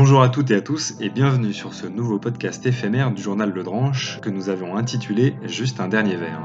Bonjour 0.00 0.22
à 0.22 0.28
toutes 0.28 0.52
et 0.52 0.54
à 0.54 0.60
tous 0.60 0.94
et 1.00 1.08
bienvenue 1.08 1.52
sur 1.52 1.74
ce 1.74 1.84
nouveau 1.88 2.20
podcast 2.20 2.64
éphémère 2.64 3.10
du 3.10 3.20
journal 3.20 3.50
Le 3.52 3.64
Dranche 3.64 4.20
que 4.20 4.30
nous 4.30 4.48
avons 4.48 4.76
intitulé 4.76 5.34
Juste 5.42 5.80
un 5.80 5.88
dernier 5.88 6.14
verre. 6.14 6.40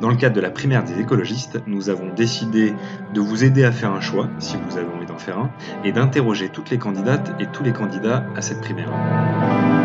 Dans 0.00 0.08
le 0.08 0.16
cadre 0.16 0.34
de 0.36 0.40
la 0.40 0.50
primaire 0.50 0.84
des 0.84 0.98
écologistes, 0.98 1.60
nous 1.66 1.90
avons 1.90 2.14
décidé 2.14 2.72
de 3.12 3.20
vous 3.20 3.44
aider 3.44 3.62
à 3.64 3.72
faire 3.72 3.92
un 3.92 4.00
choix, 4.00 4.30
si 4.38 4.56
vous 4.56 4.78
avez 4.78 4.86
envie 4.86 5.04
d'en 5.04 5.18
faire 5.18 5.38
un, 5.38 5.50
et 5.84 5.92
d'interroger 5.92 6.48
toutes 6.48 6.70
les 6.70 6.78
candidates 6.78 7.30
et 7.38 7.44
tous 7.48 7.62
les 7.62 7.74
candidats 7.74 8.24
à 8.34 8.40
cette 8.40 8.62
primaire. 8.62 8.90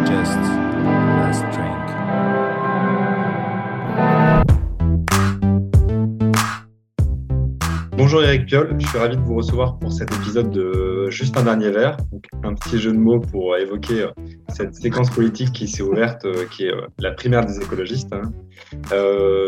Just 0.05 0.39
last 1.17 1.43
drink. 1.51 1.83
Bonjour 7.97 8.23
Eric 8.23 8.45
Piolle, 8.45 8.75
je 8.79 8.87
suis 8.87 8.97
ravi 8.97 9.17
de 9.17 9.21
vous 9.21 9.35
recevoir 9.35 9.77
pour 9.77 9.91
cet 9.91 10.13
épisode 10.13 10.51
de 10.51 10.92
Juste 11.09 11.37
un 11.37 11.43
dernier 11.43 11.71
verre, 11.71 11.97
donc 12.11 12.25
un 12.43 12.53
petit 12.53 12.77
jeu 12.79 12.91
de 12.91 12.97
mots 12.97 13.19
pour 13.19 13.55
évoquer 13.57 14.03
euh, 14.03 14.11
cette 14.49 14.75
séquence 14.75 15.09
politique 15.09 15.51
qui 15.51 15.67
s'est 15.67 15.83
ouverte, 15.83 16.25
euh, 16.25 16.45
qui 16.51 16.65
est 16.65 16.71
euh, 16.71 16.87
la 16.99 17.11
primaire 17.11 17.45
des 17.45 17.57
écologistes. 17.59 18.13
Hein. 18.13 18.31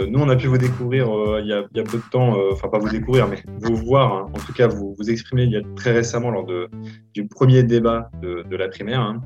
nous, 0.09 0.19
on 0.19 0.29
a 0.29 0.35
pu 0.35 0.47
vous 0.47 0.57
découvrir 0.57 1.07
il 1.39 1.47
y, 1.47 1.53
a, 1.53 1.83
peu 1.83 1.97
de 1.97 2.09
temps, 2.11 2.35
enfin 2.51 2.69
pas 2.69 2.79
vous 2.79 2.89
découvrir, 2.89 3.27
mais 3.27 3.43
vous 3.59 3.75
voir, 3.75 4.13
hein. 4.13 4.31
en 4.33 4.39
tout 4.39 4.53
cas 4.53 4.67
vous 4.67 4.95
vous 4.97 5.09
exprimer 5.09 5.43
il 5.43 5.51
y 5.51 5.57
a 5.57 5.61
très 5.75 5.91
récemment 5.91 6.31
lors 6.31 6.45
de, 6.45 6.69
du 7.13 7.27
premier 7.27 7.63
débat 7.63 8.09
de, 8.21 8.55
la 8.55 8.67
primaire. 8.67 9.01
Hein. 9.01 9.21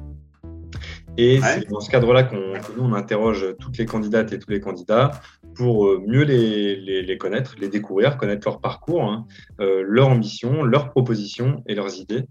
Et 1.18 1.40
c'est 1.42 1.70
dans 1.70 1.80
ce 1.80 1.90
cadre-là 1.90 2.24
qu'on 2.24 2.54
nous 2.78 2.84
on 2.84 2.94
interroge 2.94 3.46
toutes 3.60 3.78
les 3.78 3.86
candidates 3.86 4.32
et 4.34 4.40
tous 4.40 4.52
les 4.52 4.60
candidats 4.60 5.12
pour 5.60 5.88
euh, 5.88 6.02
mieux 6.08 6.24
les, 6.24 7.18
connaître, 7.18 7.56
les 7.60 7.68
découvrir, 7.68 8.16
connaître 8.16 8.48
leur 8.48 8.62
parcours, 8.62 9.04
hein, 9.04 9.28
euh, 9.60 9.84
leur 9.86 10.08
ambition, 10.08 10.64
leurs 10.64 10.90
propositions 10.90 11.66
et 11.68 11.76
leurs 11.76 12.00
idées. 12.00 12.24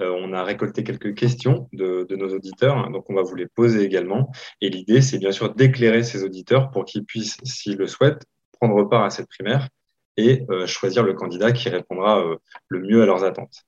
Euh, 0.00 0.12
on 0.18 0.32
a 0.32 0.42
récolté 0.42 0.82
quelques 0.82 1.14
questions 1.14 1.68
de, 1.72 2.08
nos 2.16 2.34
auditeurs, 2.34 2.76
hein, 2.76 2.90
donc 2.90 3.08
on 3.08 3.14
va 3.14 3.22
vous 3.22 3.36
les 3.36 3.46
poser 3.46 3.84
également. 3.84 4.32
Et 4.60 4.68
l'idée, 4.68 5.00
c'est 5.00 5.18
bien 5.18 5.30
sûr 5.30 5.54
d'éclairer 5.54 6.02
ces 6.02 6.24
auditeurs 6.24 6.72
pour 6.72 6.84
qu'ils 6.84 7.04
puissent, 7.04 7.38
s'ils 7.44 7.76
le 7.76 7.86
souhaitent, 7.86 8.24
prendre 8.58 8.82
part 8.88 9.04
à 9.04 9.10
cette 9.10 9.28
primaire 9.28 9.68
et 10.16 10.44
choisir 10.66 11.04
le 11.04 11.14
candidat 11.14 11.52
qui 11.52 11.68
répondra 11.68 12.22
le 12.68 12.80
mieux 12.80 13.02
à 13.02 13.06
leurs 13.06 13.24
attentes. 13.24 13.62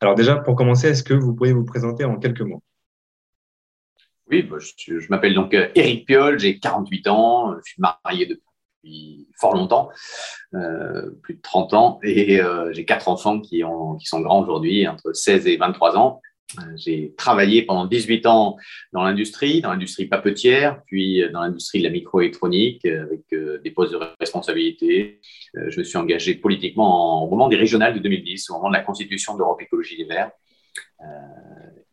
Alors 0.00 0.14
déjà, 0.14 0.36
pour 0.36 0.54
commencer, 0.54 0.88
est-ce 0.88 1.02
que 1.02 1.12
vous 1.12 1.34
pourriez 1.34 1.52
vous 1.52 1.64
présenter 1.64 2.04
en 2.04 2.18
quelques 2.18 2.40
mots? 2.40 2.62
Oui, 4.30 4.42
bah, 4.42 4.56
je, 4.58 5.08
m'appelle 5.10 5.34
donc 5.34 5.52
Eric 5.52 6.06
Piolle, 6.06 6.38
j'ai 6.38 6.58
48 6.58 7.08
ans, 7.08 7.56
je 7.56 7.72
suis 7.72 7.82
marié 7.82 8.26
depuis 8.26 8.49
depuis 8.82 9.26
fort 9.38 9.54
longtemps, 9.54 9.90
euh, 10.54 11.10
plus 11.22 11.34
de 11.34 11.40
30 11.40 11.74
ans, 11.74 12.00
et 12.02 12.40
euh, 12.40 12.72
j'ai 12.72 12.84
quatre 12.84 13.08
enfants 13.08 13.40
qui, 13.40 13.64
ont, 13.64 13.96
qui 13.96 14.06
sont 14.06 14.20
grands 14.20 14.42
aujourd'hui, 14.42 14.86
entre 14.88 15.12
16 15.12 15.46
et 15.46 15.56
23 15.56 15.96
ans. 15.96 16.20
Euh, 16.58 16.62
j'ai 16.76 17.14
travaillé 17.16 17.62
pendant 17.62 17.86
18 17.86 18.26
ans 18.26 18.56
dans 18.92 19.02
l'industrie, 19.02 19.60
dans 19.60 19.70
l'industrie 19.70 20.06
papetière, 20.06 20.82
puis 20.86 21.22
dans 21.32 21.42
l'industrie 21.42 21.78
de 21.78 21.84
la 21.84 21.90
microélectronique, 21.90 22.84
avec 22.84 23.20
des 23.62 23.70
postes 23.70 23.92
de 23.92 24.00
responsabilité. 24.18 25.20
je 25.54 25.78
me 25.78 25.84
suis 25.84 25.96
engagé 25.96 26.34
politiquement 26.34 27.24
au 27.24 27.30
moment 27.30 27.48
des 27.48 27.56
régionales 27.56 27.94
de 27.94 28.00
2010, 28.00 28.50
au 28.50 28.54
moment 28.54 28.68
de 28.68 28.74
la 28.74 28.82
constitution 28.82 29.36
d'Europe 29.36 29.62
Écologie 29.62 29.96
des 29.96 30.06
Verts. 30.06 30.32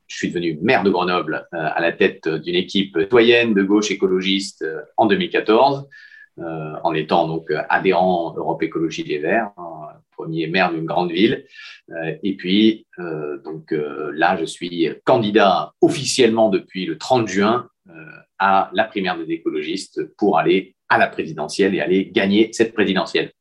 je 0.07 0.15
suis 0.15 0.29
devenu 0.29 0.57
maire 0.63 0.83
de 0.83 0.89
Grenoble 0.89 1.47
à 1.51 1.79
la 1.79 1.91
tête 1.91 2.27
d'une 2.27 2.55
équipe 2.55 2.97
citoyenne 2.99 3.53
de 3.53 3.61
gauche 3.61 3.91
écologiste 3.91 4.65
en 4.95 5.05
2014. 5.05 5.87
Euh, 6.39 6.75
en 6.83 6.93
étant 6.93 7.27
donc 7.27 7.51
adhérent 7.69 8.35
Europe 8.37 8.61
Écologie 8.61 9.03
des 9.03 9.17
Verts, 9.17 9.49
hein, 9.57 9.87
premier 10.15 10.45
maire 10.45 10.71
d'une 10.71 10.85
grande 10.85 11.11
ville. 11.11 11.45
Euh, 11.89 12.15
et 12.21 12.35
puis, 12.35 12.85
euh, 12.99 13.41
donc 13.43 13.71
là, 13.71 14.37
je 14.37 14.45
suis 14.45 14.89
candidat 15.03 15.73
officiellement 15.81 16.49
depuis 16.49 16.85
le 16.85 16.97
30 16.97 17.27
juin 17.27 17.67
à 18.37 18.69
la 18.73 18.83
primaire 18.83 19.17
des 19.17 19.31
écologistes 19.33 20.13
pour 20.17 20.37
aller 20.37 20.75
à 20.89 20.97
la 20.99 21.07
présidentielle 21.07 21.73
et 21.73 21.81
aller 21.81 22.11
gagner 22.11 22.49
cette 22.51 22.73
présidentielle. 22.73 23.31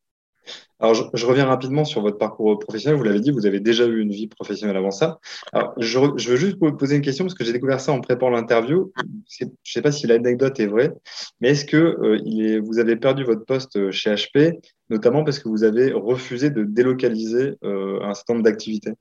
Alors, 0.78 1.10
je, 1.14 1.26
reviens 1.26 1.46
rapidement 1.46 1.84
sur 1.84 2.02
votre 2.02 2.18
parcours 2.18 2.58
professionnel. 2.58 2.98
Vous 2.98 3.04
l'avez 3.04 3.20
dit, 3.20 3.30
vous 3.30 3.46
avez 3.46 3.60
déjà 3.60 3.86
eu 3.86 4.00
une 4.00 4.10
vie 4.10 4.26
professionnelle 4.26 4.76
avant 4.76 4.90
ça. 4.90 5.18
Alors, 5.52 5.72
je, 5.78 5.98
veux 5.98 6.36
juste 6.36 6.58
vous 6.60 6.72
poser 6.76 6.96
une 6.96 7.02
question 7.02 7.24
parce 7.24 7.34
que 7.34 7.44
j'ai 7.44 7.52
découvert 7.52 7.80
ça 7.80 7.92
en 7.92 8.00
préparant 8.00 8.30
l'interview. 8.30 8.92
Je 9.30 9.46
ne 9.46 9.50
sais 9.64 9.82
pas 9.82 9.92
si 9.92 10.06
l'anecdote 10.06 10.60
est 10.60 10.66
vraie, 10.66 10.92
mais 11.40 11.50
est-ce 11.50 11.64
que 11.64 11.76
euh, 11.76 12.60
vous 12.62 12.78
avez 12.78 12.96
perdu 12.96 13.24
votre 13.24 13.44
poste 13.44 13.90
chez 13.90 14.14
HP, 14.14 14.58
notamment 14.90 15.24
parce 15.24 15.38
que 15.38 15.48
vous 15.48 15.64
avez 15.64 15.92
refusé 15.92 16.50
de 16.50 16.64
délocaliser 16.64 17.54
euh, 17.64 18.00
un 18.02 18.12
certain 18.12 18.34
nombre 18.34 18.44
d'activités? 18.44 18.92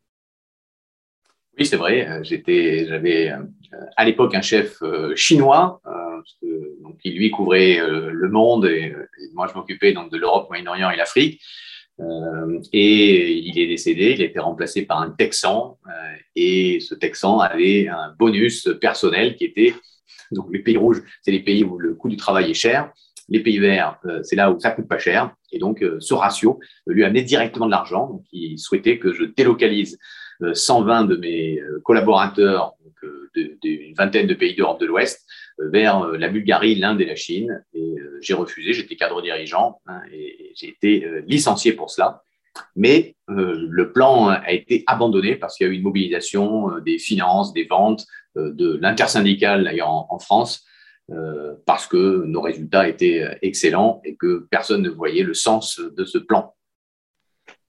Oui, 1.57 1.66
c'est 1.66 1.77
vrai. 1.77 2.21
J'avais 2.23 3.31
euh, 3.31 3.38
à 3.95 4.05
l'époque 4.05 4.35
un 4.35 4.41
chef 4.41 4.81
chinois 5.16 5.81
donc, 6.81 6.97
qui 7.01 7.11
lui 7.11 7.29
couvrait 7.31 7.79
le 7.79 8.29
monde 8.29 8.66
et, 8.66 8.95
moi 9.33 9.47
je 9.47 9.53
m'occupais 9.53 9.94
donc 9.94 10.11
de 10.11 10.17
l'Europe, 10.17 10.47
Moyen-Orient 10.49 10.89
et 10.89 10.95
l'Afrique. 10.95 11.41
Euh, 12.01 12.59
et 12.73 13.38
il 13.38 13.57
est 13.57 13.67
décédé, 13.67 14.15
il 14.17 14.21
a 14.21 14.25
été 14.25 14.39
remplacé 14.39 14.85
par 14.85 15.01
un 15.01 15.11
Texan, 15.11 15.77
euh, 15.88 15.91
et 16.35 16.79
ce 16.81 16.94
Texan 16.94 17.39
avait 17.39 17.88
un 17.88 18.13
bonus 18.19 18.69
personnel 18.81 19.35
qui 19.35 19.45
était, 19.45 19.73
donc 20.31 20.47
les 20.51 20.59
pays 20.59 20.75
rouges, 20.75 21.01
c'est 21.21 21.31
les 21.31 21.39
pays 21.39 21.63
où 21.63 21.77
le 21.77 21.95
coût 21.95 22.09
du 22.09 22.17
travail 22.17 22.51
est 22.51 22.55
cher, 22.55 22.91
les 23.29 23.39
pays 23.39 23.59
verts, 23.59 23.97
euh, 24.05 24.21
c'est 24.23 24.35
là 24.35 24.51
où 24.51 24.59
ça 24.59 24.71
coûte 24.71 24.89
pas 24.89 24.99
cher, 24.99 25.33
et 25.53 25.57
donc 25.57 25.83
ce 25.99 26.13
ratio 26.13 26.59
lui 26.85 27.05
amenait 27.05 27.23
directement 27.23 27.65
de 27.65 27.71
l'argent, 27.71 28.09
donc 28.09 28.23
il 28.33 28.59
souhaitait 28.59 28.99
que 28.99 29.13
je 29.13 29.23
délocalise 29.23 29.97
120 30.53 31.06
de 31.06 31.16
mes 31.16 31.62
collaborateurs 31.84 32.73
d'une 33.34 33.94
vingtaine 33.96 34.28
de 34.28 34.34
pays 34.34 34.56
d'Europe 34.56 34.79
de 34.79 34.85
l'Ouest 34.85 35.25
vers 35.57 36.07
la 36.12 36.28
Bulgarie, 36.28 36.75
l'Inde 36.75 37.01
et 37.01 37.06
la 37.06 37.16
Chine, 37.16 37.63
et 37.73 37.96
j'ai 38.22 38.34
refusé, 38.34 38.74
j'étais 38.74 38.95
cadre 38.95 39.22
dirigeant 39.22 39.79
hein, 39.88 40.01
et 40.12 40.51
j'ai 40.56 40.69
été 40.69 41.06
euh, 41.06 41.22
licencié 41.28 41.74
pour 41.74 41.90
cela. 41.90 42.22
Mais 42.75 43.16
euh, 43.29 43.68
le 43.69 43.91
plan 43.91 44.29
a 44.29 44.51
été 44.51 44.84
abandonné 44.88 45.35
parce 45.35 45.57
qu'il 45.57 45.68
y 45.68 45.69
a 45.69 45.74
eu 45.74 45.75
une 45.75 45.84
mobilisation 45.84 46.72
euh, 46.72 46.81
des 46.81 46.97
finances, 46.97 47.53
des 47.53 47.66
ventes, 47.66 48.06
de 48.35 48.78
l'intersyndicale 48.81 49.63
d'ailleurs 49.63 49.88
en, 49.88 50.19
France, 50.19 50.66
parce 51.66 51.88
que 51.88 52.25
nos 52.25 52.41
résultats 52.41 52.90
étaient 52.90 53.25
excellents 53.41 54.01
et 54.03 54.18
que 54.18 54.45
personne 54.51 54.81
ne 54.81 54.90
voyait 54.90 55.24
le 55.24 55.34
sens 55.34 55.79
de 55.79 56.03
ce 56.03 56.18
plan. 56.18 56.53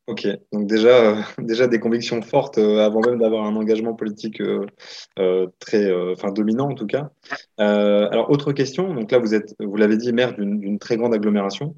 Ok, 0.09 0.25
donc 0.53 0.69
déjà, 0.69 1.19
euh, 1.19 1.23
déjà 1.39 1.67
des 1.67 1.81
convictions 1.81 2.23
fortes 2.23 2.59
euh, 2.59 2.79
avant 2.79 3.01
même 3.01 3.19
d'avoir 3.19 3.45
un 3.45 3.57
engagement 3.57 3.95
politique 3.95 4.41
euh, 4.41 5.47
très, 5.59 5.93
enfin 6.13 6.31
dominant 6.31 6.71
en 6.71 6.75
tout 6.75 6.87
cas. 6.87 7.11
alors 7.59 8.31
autre 8.31 8.53
question, 8.53 8.95
donc 8.95 9.11
là 9.11 9.19
vous 9.19 9.35
êtes, 9.35 9.55
vous 9.59 9.77
l'avez 9.77 9.97
dit, 9.97 10.13
maire 10.13 10.35
d'une 10.37 10.79
très 10.79 10.97
grande 10.97 11.15
agglomération. 11.15 11.75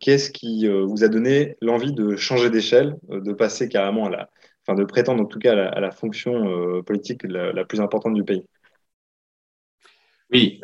Qu'est-ce 0.00 0.30
qui 0.30 0.68
vous 0.68 1.02
a 1.02 1.08
donné 1.08 1.56
l'envie 1.62 1.92
de 1.92 2.16
changer 2.16 2.50
d'échelle, 2.50 2.96
de 3.08 3.32
passer 3.32 3.68
carrément 3.68 4.06
à 4.06 4.10
la, 4.10 4.30
enfin 4.66 4.78
de 4.78 4.84
prétendre 4.84 5.22
en 5.22 5.26
tout 5.26 5.38
cas 5.38 5.52
à 5.52 5.80
la, 5.80 5.90
fonction 5.90 6.82
politique 6.82 7.22
la, 7.24 7.64
plus 7.64 7.80
importante 7.80 8.14
du 8.14 8.24
pays? 8.24 8.44
Oui, 10.32 10.60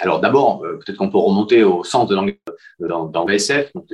alors 0.00 0.20
d'abord, 0.20 0.60
peut-être 0.62 0.96
qu'on 0.96 1.10
peut 1.10 1.18
remonter 1.18 1.62
au 1.62 1.84
sens 1.84 2.08
de 2.08 2.14
l'engagement 2.14 2.40
dans, 2.80 3.06
dans 3.06 3.24
BSF, 3.24 3.72
donc 3.74 3.86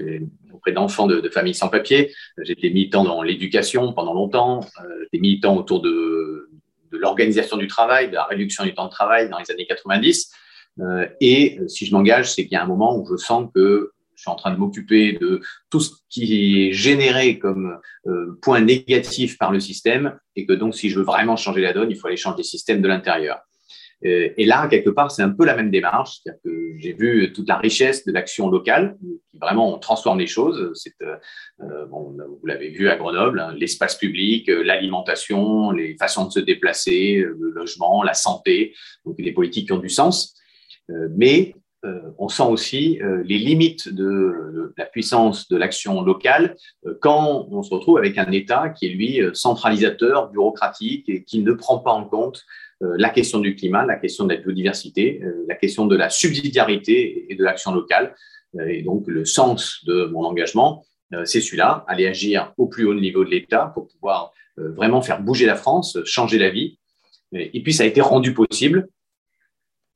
auprès 0.56 0.72
d'enfants 0.72 1.06
de, 1.06 1.28
familles 1.28 1.54
sans 1.54 1.68
papier. 1.68 2.12
J'étais 2.42 2.70
militant 2.70 3.04
dans 3.04 3.22
l'éducation 3.22 3.92
pendant 3.92 4.14
longtemps, 4.14 4.60
euh, 4.80 4.88
j'étais 5.02 5.20
militant 5.20 5.56
autour 5.56 5.80
de, 5.80 6.50
l'organisation 6.92 7.58
du 7.58 7.66
travail, 7.66 8.08
de 8.08 8.14
la 8.14 8.24
réduction 8.24 8.64
du 8.64 8.74
temps 8.74 8.86
de 8.86 8.90
travail 8.90 9.28
dans 9.28 9.38
les 9.38 9.50
années 9.50 9.66
90. 9.66 10.32
Euh, 10.80 11.06
et 11.20 11.58
si 11.68 11.84
je 11.84 11.92
m'engage, 11.92 12.32
c'est 12.32 12.44
qu'il 12.44 12.52
y 12.52 12.56
a 12.56 12.62
un 12.62 12.66
moment 12.66 12.96
où 12.96 13.06
je 13.06 13.16
sens 13.16 13.50
que 13.54 13.92
je 14.14 14.22
suis 14.22 14.30
en 14.30 14.34
train 14.34 14.50
de 14.50 14.56
m'occuper 14.56 15.12
de 15.12 15.42
tout 15.68 15.80
ce 15.80 15.92
qui 16.08 16.68
est 16.68 16.72
généré 16.72 17.38
comme 17.38 17.78
euh, 18.06 18.38
point 18.40 18.62
négatif 18.62 19.36
par 19.36 19.52
le 19.52 19.60
système 19.60 20.18
et 20.36 20.46
que 20.46 20.54
donc 20.54 20.74
si 20.74 20.88
je 20.88 20.98
veux 20.98 21.04
vraiment 21.04 21.36
changer 21.36 21.60
la 21.60 21.74
donne, 21.74 21.90
il 21.90 21.96
faut 21.98 22.06
aller 22.06 22.16
changer 22.16 22.38
les 22.38 22.44
systèmes 22.44 22.80
de 22.80 22.88
l'intérieur. 22.88 23.40
Euh, 24.04 24.28
et 24.37 24.44
là, 24.44 24.69
quelque 24.69 24.90
part, 24.90 25.10
c'est 25.10 25.22
un 25.22 25.31
peu 25.31 25.44
la 25.44 25.56
même 25.56 25.70
démarche. 25.70 26.20
C'est-à-dire 26.22 26.40
que 26.44 26.75
j'ai 26.78 26.93
vu 26.93 27.32
toute 27.32 27.48
la 27.48 27.56
richesse 27.56 28.04
de 28.04 28.12
l'action 28.12 28.50
locale 28.50 28.96
qui 29.31 29.38
vraiment 29.38 29.78
transforme 29.78 30.19
les 30.19 30.26
choses. 30.26 30.72
Euh, 31.02 31.16
euh, 31.60 31.87
vous 31.87 32.46
l'avez 32.46 32.70
vu 32.70 32.88
à 32.88 32.96
Grenoble, 32.96 33.40
hein, 33.40 33.54
l'espace 33.56 33.96
public, 33.96 34.48
l'alimentation, 34.48 35.70
les 35.70 35.96
façons 35.96 36.26
de 36.26 36.32
se 36.32 36.40
déplacer, 36.40 37.16
le 37.16 37.50
logement, 37.50 38.02
la 38.02 38.14
santé, 38.14 38.75
donc 39.04 39.16
des 39.16 39.32
politiques 39.32 39.66
qui 39.66 39.72
ont 39.72 39.78
du 39.78 39.88
sens. 39.88 40.34
mais 40.88 41.54
on 42.19 42.28
sent 42.28 42.42
aussi 42.42 42.99
les 43.25 43.38
limites 43.38 43.88
de, 43.88 44.72
la 44.76 44.87
puissance 44.87 45.49
de 45.49 45.56
l'action 45.56 46.02
locale 46.02 46.56
quand 47.00 47.46
on 47.50 47.62
se 47.62 47.72
retrouve 47.72 47.99
avec 47.99 48.19
un 48.19 48.31
État 48.32 48.70
qui 48.70 48.87
est, 48.87 48.88
lui, 48.88 49.20
centralisateur, 49.34 50.31
bureaucratique 50.31 51.08
et 51.08 51.22
qui 51.22 51.42
ne 51.42 51.52
prend 51.52 51.78
pas 51.78 51.92
en 51.92 52.04
compte 52.04 52.44
la 52.81 53.11
question 53.11 53.38
du 53.38 53.55
climat, 53.55 53.84
la 53.84 53.96
question 53.96 54.25
de 54.25 54.34
la 54.34 54.40
biodiversité, 54.40 55.20
euh, 55.23 55.44
la 55.49 55.55
question 55.55 55.87
de 55.87 55.96
la 55.96 56.11
subsidiarité 56.11 57.26
et 57.31 57.34
de 57.34 57.43
l'action 57.43 57.73
locale. 57.73 58.14
Euh, 58.58 58.67
et 58.69 58.82
donc, 58.82 59.06
le 59.06 59.25
sens 59.25 59.84
de 59.84 60.05
mon 60.06 60.25
engagement, 60.25 60.84
c'est 61.25 61.40
celui-là, 61.40 61.84
aller 61.87 62.08
agir 62.08 62.52
au 62.58 62.67
plus 62.67 62.84
haut 62.84 62.93
niveau 62.93 63.25
de 63.25 63.31
l'État 63.31 63.70
pour 63.75 63.87
pouvoir 63.87 64.32
vraiment 64.56 65.02
faire 65.02 65.23
bouger 65.23 65.46
la 65.46 65.55
France, 65.55 65.99
changer 66.05 66.37
la 66.37 66.50
vie. 66.50 66.81
Et 67.32 67.62
puis, 67.62 67.73
ça 67.73 67.84
a 67.84 67.87
été 67.87 68.00
rendu 68.00 68.34
possible 68.34 68.88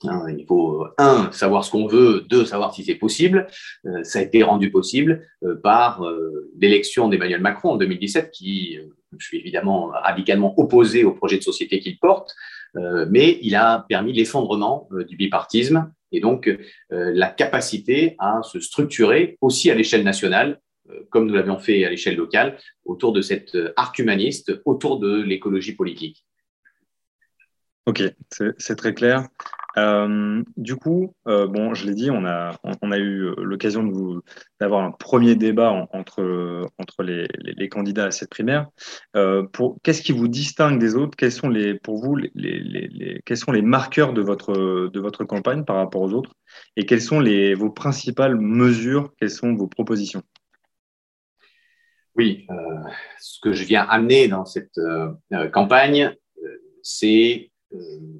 Hein, 0.05 0.35
il 0.39 0.47
faut, 0.47 0.87
un, 0.97 1.31
savoir 1.31 1.65
ce 1.65 1.71
qu'on 1.71 1.87
veut, 1.87 2.25
deux, 2.29 2.47
savoir 2.47 2.75
si 2.75 2.85
c'est 2.85 2.95
possible. 2.95 3.47
Euh, 3.85 4.03
ça 4.03 4.21
a 4.21 4.23
été 4.23 4.43
rendu 4.43 4.71
possible 4.71 5.27
euh, 5.45 5.57
par 5.57 6.03
euh, 6.05 6.51
l'élection 6.59 7.09
d'Emmanuel 7.09 7.41
Macron 7.41 7.73
en 7.73 7.77
2017, 7.77 8.31
qui, 8.31 8.79
je 9.19 9.27
suis 9.27 9.39
évidemment 9.39 9.87
radicalement 9.87 10.59
opposé 10.59 11.05
au 11.05 11.13
projet 11.13 11.39
de 11.39 11.43
société 11.43 11.81
qu'il 11.81 11.99
porte, 11.99 12.35
mais 12.75 13.39
il 13.43 13.57
a 13.57 13.85
permis 13.89 14.13
l'effondrement 14.13 14.89
du 15.09 15.17
bipartisme 15.17 15.93
et 16.13 16.21
donc 16.21 16.49
la 16.91 17.29
capacité 17.29 18.15
à 18.19 18.41
se 18.43 18.61
structurer 18.61 19.37
aussi 19.41 19.71
à 19.71 19.75
l'échelle 19.75 20.05
nationale, 20.05 20.61
comme 21.11 21.27
nous 21.27 21.35
l'avions 21.35 21.59
fait 21.59 21.85
à 21.85 21.91
l'échelle 21.91 22.17
locale, 22.17 22.59
autour 22.85 23.13
de 23.13 23.23
cet 23.23 23.57
arc 23.77 23.99
humaniste, 23.99 24.61
autour 24.65 25.01
de 25.01 25.21
l'écologie 25.21 25.75
politique. 25.75 26.25
Ok, 27.91 28.05
c'est 28.31 28.77
très 28.77 28.95
clair. 28.95 29.27
Euh, 29.77 30.45
du 30.57 30.77
coup, 30.77 31.13
euh, 31.27 31.49
bon, 31.49 31.75
je 31.75 31.87
l'ai 31.87 31.95
dit, 31.95 32.09
on 32.09 32.25
a, 32.25 32.57
on, 32.83 32.93
a 32.93 32.99
eu 32.99 33.23
euh, 33.23 33.35
l'occasion 33.39 33.83
d'avoir 34.61 34.85
un 34.85 34.93
premier 34.93 35.35
débat 35.35 35.89
entre, 35.93 36.69
entre 36.79 37.03
les, 37.03 37.69
candidats 37.69 38.05
à 38.05 38.11
cette 38.13 38.31
primaire. 38.31 38.69
Qu'est-ce 39.83 40.03
qui 40.03 40.13
vous 40.13 40.29
distingue 40.29 40.79
des 40.79 40.95
autres? 40.95 41.17
Quels 41.17 41.33
sont 41.33 41.49
les, 41.49 41.75
pour 41.75 42.01
vous 42.01 42.15
les, 42.15 42.31
les, 42.37 43.21
quels 43.27 43.37
sont 43.37 43.51
les 43.51 43.63
marqueurs 43.63 44.13
de 44.13 44.23
votre, 44.23 44.53
de 44.87 45.01
votre 45.01 45.25
campagne 45.25 45.65
par 45.65 45.75
rapport 45.75 46.03
aux 46.03 46.13
autres? 46.13 46.31
Et 46.77 46.87
quelles 46.87 47.03
sont 47.03 47.19
les, 47.19 47.55
vos 47.55 47.71
principales 47.71 48.37
mesures? 48.37 49.13
Quelles 49.19 49.31
sont 49.31 49.53
vos 49.55 49.67
propositions? 49.67 50.23
Oui, 52.15 52.47
ce 53.19 53.41
que 53.41 53.53
je 53.53 53.65
viens 53.65 53.83
amener 53.83 54.29
dans 54.29 54.45
cette 54.45 54.79
campagne, 55.53 56.15
c'est 56.85 57.51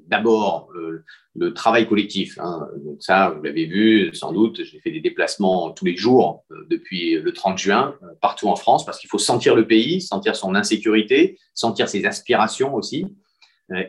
d'abord 0.07 0.69
euh, 0.75 1.03
le 1.35 1.53
travail 1.53 1.87
collectif. 1.87 2.37
Hein. 2.39 2.67
Donc 2.85 2.97
ça, 2.99 3.29
vous 3.29 3.43
l'avez 3.43 3.65
vu 3.65 4.13
sans 4.13 4.31
doute, 4.31 4.63
j'ai 4.63 4.79
fait 4.79 4.91
des 4.91 5.01
déplacements 5.01 5.71
tous 5.71 5.85
les 5.85 5.95
jours 5.95 6.43
euh, 6.51 6.65
depuis 6.69 7.15
le 7.15 7.33
30 7.33 7.57
juin 7.57 7.95
partout 8.21 8.47
en 8.47 8.55
France 8.55 8.85
parce 8.85 8.99
qu'il 8.99 9.09
faut 9.09 9.17
sentir 9.17 9.55
le 9.55 9.67
pays, 9.67 10.01
sentir 10.01 10.35
son 10.35 10.55
insécurité, 10.55 11.37
sentir 11.53 11.89
ses 11.89 12.05
aspirations 12.05 12.75
aussi 12.75 13.05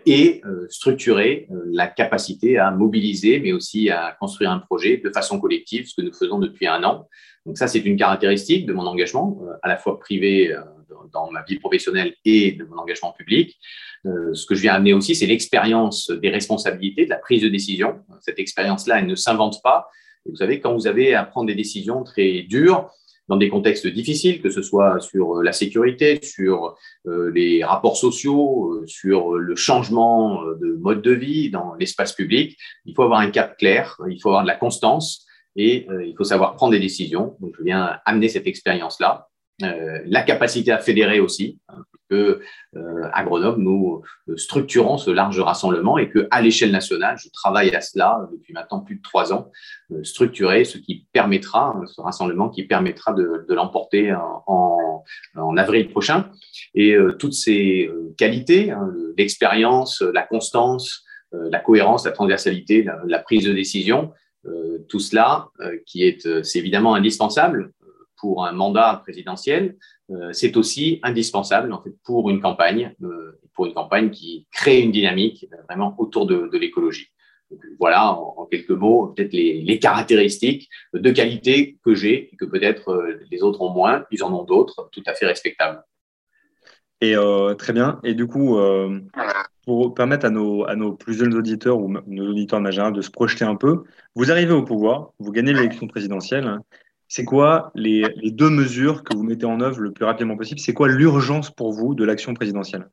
et 0.06 0.42
structurer 0.68 1.48
la 1.72 1.88
capacité 1.88 2.56
à 2.56 2.70
mobiliser, 2.70 3.40
mais 3.40 3.50
aussi 3.50 3.90
à 3.90 4.16
construire 4.20 4.52
un 4.52 4.60
projet 4.60 4.98
de 4.98 5.10
façon 5.10 5.40
collective, 5.40 5.88
ce 5.88 6.00
que 6.00 6.02
nous 6.02 6.12
faisons 6.12 6.38
depuis 6.38 6.68
un 6.68 6.84
an. 6.84 7.08
Donc 7.46 7.58
ça, 7.58 7.66
c'est 7.66 7.80
une 7.80 7.96
caractéristique 7.96 8.64
de 8.64 8.72
mon 8.72 8.86
engagement, 8.86 9.40
à 9.60 9.66
la 9.66 9.76
fois 9.76 9.98
privé 9.98 10.56
dans 11.12 11.30
ma 11.30 11.42
vie 11.42 11.58
professionnelle 11.58 12.14
et 12.24 12.52
de 12.52 12.64
mon 12.64 12.78
engagement 12.78 13.12
public. 13.12 13.58
Euh, 14.06 14.34
ce 14.34 14.46
que 14.46 14.54
je 14.54 14.62
viens 14.62 14.74
amener 14.74 14.92
aussi, 14.92 15.14
c'est 15.14 15.26
l'expérience 15.26 16.10
des 16.10 16.30
responsabilités, 16.30 17.04
de 17.04 17.10
la 17.10 17.18
prise 17.18 17.42
de 17.42 17.48
décision. 17.48 18.00
Cette 18.20 18.38
expérience-là, 18.38 18.98
elle 18.98 19.06
ne 19.06 19.14
s'invente 19.14 19.62
pas. 19.62 19.88
vous 20.26 20.36
savez, 20.36 20.60
quand 20.60 20.74
vous 20.74 20.86
avez 20.86 21.14
à 21.14 21.24
prendre 21.24 21.46
des 21.46 21.54
décisions 21.54 22.02
très 22.02 22.42
dures, 22.42 22.90
dans 23.28 23.36
des 23.36 23.48
contextes 23.48 23.86
difficiles, 23.86 24.42
que 24.42 24.50
ce 24.50 24.62
soit 24.62 24.98
sur 24.98 25.42
la 25.42 25.52
sécurité, 25.52 26.18
sur 26.22 26.76
euh, 27.06 27.30
les 27.30 27.62
rapports 27.62 27.96
sociaux, 27.96 28.74
euh, 28.74 28.86
sur 28.86 29.34
le 29.34 29.54
changement 29.54 30.42
de 30.60 30.74
mode 30.74 31.02
de 31.02 31.12
vie 31.12 31.48
dans 31.48 31.74
l'espace 31.74 32.12
public, 32.12 32.58
il 32.84 32.94
faut 32.94 33.04
avoir 33.04 33.20
un 33.20 33.30
cap 33.30 33.56
clair, 33.56 33.96
il 34.10 34.20
faut 34.20 34.30
avoir 34.30 34.42
de 34.42 34.48
la 34.48 34.56
constance 34.56 35.24
et 35.54 35.86
il 36.06 36.14
faut 36.16 36.24
savoir 36.24 36.56
prendre 36.56 36.72
des 36.72 36.80
décisions. 36.80 37.36
Donc, 37.40 37.54
je 37.58 37.62
viens 37.62 37.98
amener 38.06 38.28
cette 38.28 38.46
expérience-là. 38.46 39.28
La 39.60 40.22
capacité 40.22 40.72
à 40.72 40.78
fédérer 40.78 41.20
aussi, 41.20 41.58
hein, 41.69 41.84
que 42.12 42.40
euh, 42.76 43.08
à 43.12 43.25
Grenoble, 43.25 43.62
nous 43.62 44.02
euh, 44.28 44.37
structurons 44.37 44.99
ce 44.99 45.10
large 45.10 45.40
rassemblement 45.40 45.96
et 45.96 46.10
que 46.10 46.28
à 46.31 46.43
l'échelle 46.43 46.70
nationale, 46.70 47.16
je 47.19 47.31
travaille 47.31 47.75
à 47.75 47.81
cela 47.81 48.28
depuis 48.31 48.52
maintenant 48.52 48.81
plus 48.81 48.96
de 48.96 49.02
trois 49.02 49.32
ans, 49.32 49.50
euh, 49.93 50.04
structurer 50.04 50.64
ce 50.64 50.76
qui 50.76 51.06
permettra, 51.12 51.81
ce 51.87 52.02
rassemblement 52.02 52.50
qui 52.50 52.64
permettra 52.64 53.14
de, 53.14 53.46
l'emporter 53.49 54.14
en, 54.46 55.56
avril 55.56 55.88
prochain. 55.90 56.31
Et 56.75 56.96
toutes 57.19 57.34
ces 57.34 57.90
qualités, 58.16 58.70
hein, 58.70 58.90
l'expérience, 59.19 60.00
la 60.00 60.22
constance, 60.22 61.05
la 61.32 61.60
cohérence, 61.60 62.06
la 62.06 62.12
transversalité, 62.12 62.87
la, 63.06 63.19
prise 63.19 63.44
de 63.44 63.52
décision, 63.52 64.12
tout 64.88 65.00
cela 65.00 65.48
qui 65.87 66.05
est, 66.05 66.43
c'est 66.44 66.58
évidemment 66.58 66.94
indispensable 66.94 67.72
pour 68.22 68.46
un 68.46 68.52
mandat 68.52 69.00
présidentiel, 69.02 69.76
euh, 70.10 70.32
c'est 70.32 70.56
aussi 70.56 71.00
indispensable 71.02 71.76
pour 72.04 72.30
une 72.30 72.40
campagne, 72.40 72.94
euh, 73.02 73.36
pour 73.52 73.66
une 73.66 73.74
campagne 73.74 74.10
qui 74.10 74.46
crée 74.52 74.80
une 74.80 74.92
dynamique 74.92 75.48
euh, 75.52 75.56
vraiment 75.69 75.96
autour 75.98 76.26
de, 76.26 76.48
l'écologie. 76.56 77.08
Voilà, 77.80 78.12
en, 78.12 78.46
quelques 78.46 78.70
mots, 78.70 79.08
peut-être 79.08 79.32
les, 79.32 79.78
caractéristiques 79.80 80.70
de 80.94 81.10
qualité 81.10 81.78
que 81.84 81.96
j'ai 81.96 82.32
et 82.32 82.36
que 82.36 82.44
peut-être 82.44 83.04
les 83.30 83.42
autres 83.42 83.60
ont 83.60 83.70
moins, 83.70 84.06
ils 84.12 84.22
en 84.22 84.32
ont 84.32 84.44
d'autres, 84.44 84.88
tout 84.92 85.02
à 85.04 85.14
fait 85.14 85.26
respectables. 85.26 85.82
Et 87.02 87.14
très 87.58 87.74
bien. 87.74 88.00
Et 88.04 88.14
du 88.14 88.26
coup, 88.26 88.56
pour 89.66 89.92
permettre 89.92 90.24
à 90.24 90.30
nos, 90.30 90.64
à 90.66 90.74
plus 90.98 91.12
jeunes 91.12 91.34
auditeurs 91.34 91.78
ou 91.78 91.92
nos 92.06 92.30
auditeurs 92.30 92.60
en 92.60 92.70
général 92.70 92.94
de 92.94 93.02
se 93.02 93.10
projeter 93.10 93.44
un 93.44 93.56
peu, 93.56 93.82
vous 94.14 94.30
arrivez 94.30 94.54
au 94.54 94.62
pouvoir, 94.62 95.10
vous 95.19 95.30
gagnez 95.30 95.52
l'élection 95.52 95.86
présidentielle. 95.88 96.58
Hein, 97.12 97.14
c'est 97.14 97.24
quoi 97.24 97.70
les, 97.74 98.02
deux 98.30 98.50
mesures 98.50 99.04
que 99.04 99.14
vous 99.14 99.22
mettez 99.22 99.46
en 99.46 99.60
œuvre 99.60 99.80
le 99.80 99.92
plus 99.92 100.04
rapidement 100.04 100.36
possible? 100.36 100.60
C'est 100.60 100.74
quoi 100.74 100.88
l'urgence 100.88 101.50
pour 101.50 101.72
vous 101.72 101.94
de 101.94 102.04
l'action 102.04 102.34
présidentielle? 102.34 102.88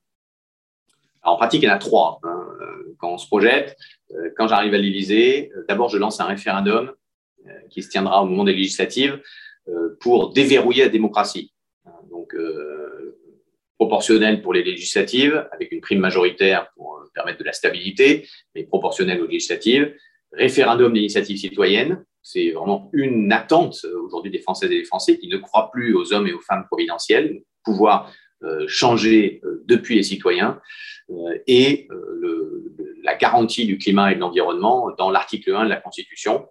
En 1.24 1.38
pratique, 1.38 1.64
il 1.64 1.66
y 1.66 1.70
en 1.70 1.76
a 1.76 1.78
trois. 1.78 2.20
Hein. 2.24 2.46
Euh, 2.62 2.96
quand 2.98 3.14
on 3.14 3.18
se 3.18 3.28
projette, 3.28 3.78
euh, 4.12 4.32
quand 4.38 4.48
j'arrive 4.48 4.74
à 4.74 4.78
l'Élysée, 4.78 5.52
euh, 5.56 5.66
d'abord, 5.68 5.90
je 5.90 5.98
lance 5.98 6.20
un 6.20 6.26
référendum 6.26 6.92
qui 7.70 7.82
se 7.82 7.90
tiendra 7.90 8.22
au 8.22 8.26
moment 8.26 8.44
des 8.44 8.54
législatives 8.54 9.22
pour 10.02 10.34
déverrouiller 10.34 10.84
la 10.84 10.90
démocratie. 10.90 11.54
Donc, 12.12 12.36
proportionnel 13.78 14.42
pour 14.42 14.54
les 14.54 14.62
législatives, 14.62 15.48
avec 15.54 15.72
une 15.72 15.80
prime 15.80 16.00
majoritaire 16.00 16.70
pour 16.76 17.02
permettre 17.14 17.40
de 17.40 17.46
la 17.46 17.54
stabilité, 17.54 18.28
mais 18.54 18.66
proportionnel 18.66 19.22
aux 19.22 19.26
législatives. 19.26 19.96
Référendum 20.34 20.94
d'initiative 20.94 21.38
citoyenne, 21.38 22.04
c'est 22.22 22.52
vraiment 22.52 22.90
une 22.94 23.32
attente 23.32 23.78
euh, 23.86 24.02
aujourd'hui 24.02 24.32
des 24.32 24.40
Françaises 24.40 24.72
et 24.72 24.80
des 24.80 24.86
Français 24.86 25.18
qui 25.18 25.28
ne 25.28 25.38
croient 25.38 25.72
plus 25.72 25.96
aux 25.96 26.14
hommes 26.14 26.28
et 26.28 26.34
aux 26.34 26.42
femmes 26.42 26.66
providentielles, 26.66 27.42
pouvoir 27.64 28.12
euh, 28.44 28.66
changer 28.68 29.42
euh, 29.44 29.64
depuis 29.66 29.96
les 29.96 30.04
citoyens 30.04 30.60
et 31.48 31.88
la 33.02 33.16
garantie 33.16 33.66
du 33.66 33.80
climat 33.80 34.12
et 34.12 34.16
de 34.16 34.20
l'environnement 34.20 34.92
dans 34.96 35.10
l'article 35.10 35.56
1 35.56 35.64
de 35.64 35.70
la 35.70 35.78
Constitution. 35.78 36.46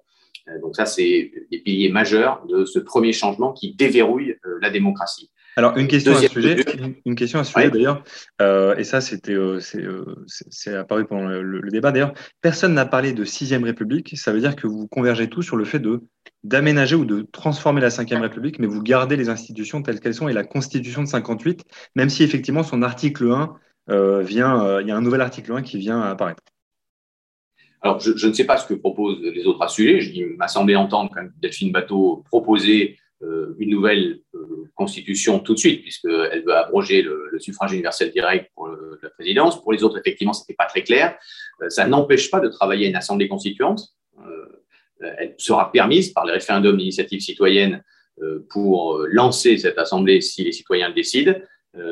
Donc 0.63 0.75
ça, 0.75 0.85
c'est 0.85 1.31
des 1.53 1.61
piliers 1.61 1.91
majeurs 1.91 2.45
de 2.49 2.65
ce 2.65 2.81
premier 2.81 3.13
changement 3.13 3.53
qui 3.53 3.73
déverrouille 3.77 4.35
la 4.61 4.71
démocratie. 4.71 5.31
Alors, 5.59 5.77
une 5.77 5.89
question, 5.89 6.13
à 6.13 6.21
ce 6.21 6.29
sujet, 6.29 6.65
une, 7.05 7.17
question 7.17 7.41
à 7.41 7.45
ce 7.45 7.53
sujet 7.53 7.69
d'ailleurs, 7.69 8.05
euh, 8.41 8.77
et 8.77 8.85
ça, 8.85 9.01
c'était, 9.01 9.33
euh, 9.33 9.59
euh, 9.75 10.05
c'est, 10.29 10.73
apparu 10.73 11.05
pendant 11.05 11.27
le, 11.27 11.69
débat 11.73 11.91
d'ailleurs. 11.91 12.15
Personne 12.41 12.75
n'a 12.75 12.87
parlé 12.87 13.13
de 13.13 13.25
sixième 13.25 13.65
République. 13.65 14.17
Ça 14.17 14.33
veut 14.33 14.39
dire 14.39 14.55
que 14.55 14.69
vous 14.69 14.87
convergez 14.87 15.29
tous 15.29 15.43
sur 15.43 15.57
le 15.57 15.65
fait 15.65 15.81
de 15.81 16.03
d'aménager 16.45 16.95
ou 16.95 17.05
de 17.05 17.23
transformer 17.33 17.81
la 17.81 17.91
cinquième 17.91 18.21
République, 18.21 18.61
mais 18.61 18.69
vous 18.69 18.81
gardez 18.85 19.17
les 19.17 19.31
institutions 19.31 19.83
telles 19.83 19.99
qu'elles 19.99 20.15
sont 20.15 20.29
et 20.29 20.33
la 20.33 20.45
Constitution 20.45 21.03
de 21.03 21.09
58, 21.09 21.65
même 21.97 22.09
si 22.09 22.23
effectivement 22.23 22.63
son 22.63 22.83
article 22.83 23.29
1 23.29 24.23
vient, 24.23 24.79
il 24.81 24.87
y 24.87 24.93
a 24.93 24.97
un 24.97 25.01
nouvel 25.01 25.23
article 25.23 25.55
1 25.55 25.63
qui 25.63 25.79
vient 25.79 26.01
apparaître. 26.03 26.45
Alors, 27.83 27.99
je, 27.99 28.29
ne 28.29 28.33
sais 28.33 28.45
pas 28.45 28.59
ce 28.59 28.67
que 28.69 28.75
proposent 28.75 29.21
les 29.21 29.45
autres 29.47 29.63
à 29.63 29.67
ce 29.67 29.75
sujet. 29.75 29.99
Il 30.15 30.37
m'a 30.37 30.47
semblé 30.47 30.77
entendre 30.77 31.11
quand 31.13 31.27
Delphine 31.43 31.73
Bateau 31.73 32.23
proposer 32.29 32.97
une 33.21 33.71
nouvelle 33.71 34.21
Constitution 34.75 35.41
tout 35.41 35.55
de 35.55 35.59
suite, 35.59 35.83
puisqu'elle 35.83 36.45
veut 36.45 36.55
abroger 36.55 37.03
le, 37.03 37.39
suffrage 37.39 37.73
universel 37.73 38.11
direct 38.13 38.51
pour 38.55 38.69
la 39.03 39.11
présidence. 39.11 39.61
Pour 39.61 39.73
les 39.73 39.83
autres, 39.83 39.99
effectivement, 39.99 40.33
ce 40.33 40.43
n'était 40.43 40.55
pas 40.55 40.67
très 40.67 40.83
clair. 40.83 41.17
Euh, 41.63 41.69
ça 41.69 41.87
n'empêche 41.87 42.31
pas 42.31 42.41
de 42.41 42.49
travailler 42.49 42.87
à 42.87 42.89
une 42.89 42.97
assemblée 42.97 43.29
constituante. 43.29 43.89
Euh, 44.19 44.47
elle 45.19 45.35
sera 45.39 45.71
permise 45.71 46.11
par 46.13 46.27
le 46.27 46.33
référendum 46.33 46.77
d'initiative 46.77 47.21
citoyenne 47.21 47.83
euh, 48.23 48.45
pour 48.51 48.99
lancer 49.11 49.59
cette 49.59 49.79
assemblée 49.79 50.21
si 50.21 50.45
les 50.45 50.53
citoyens 50.53 50.89
le 50.89 50.95
décident. 50.95 51.35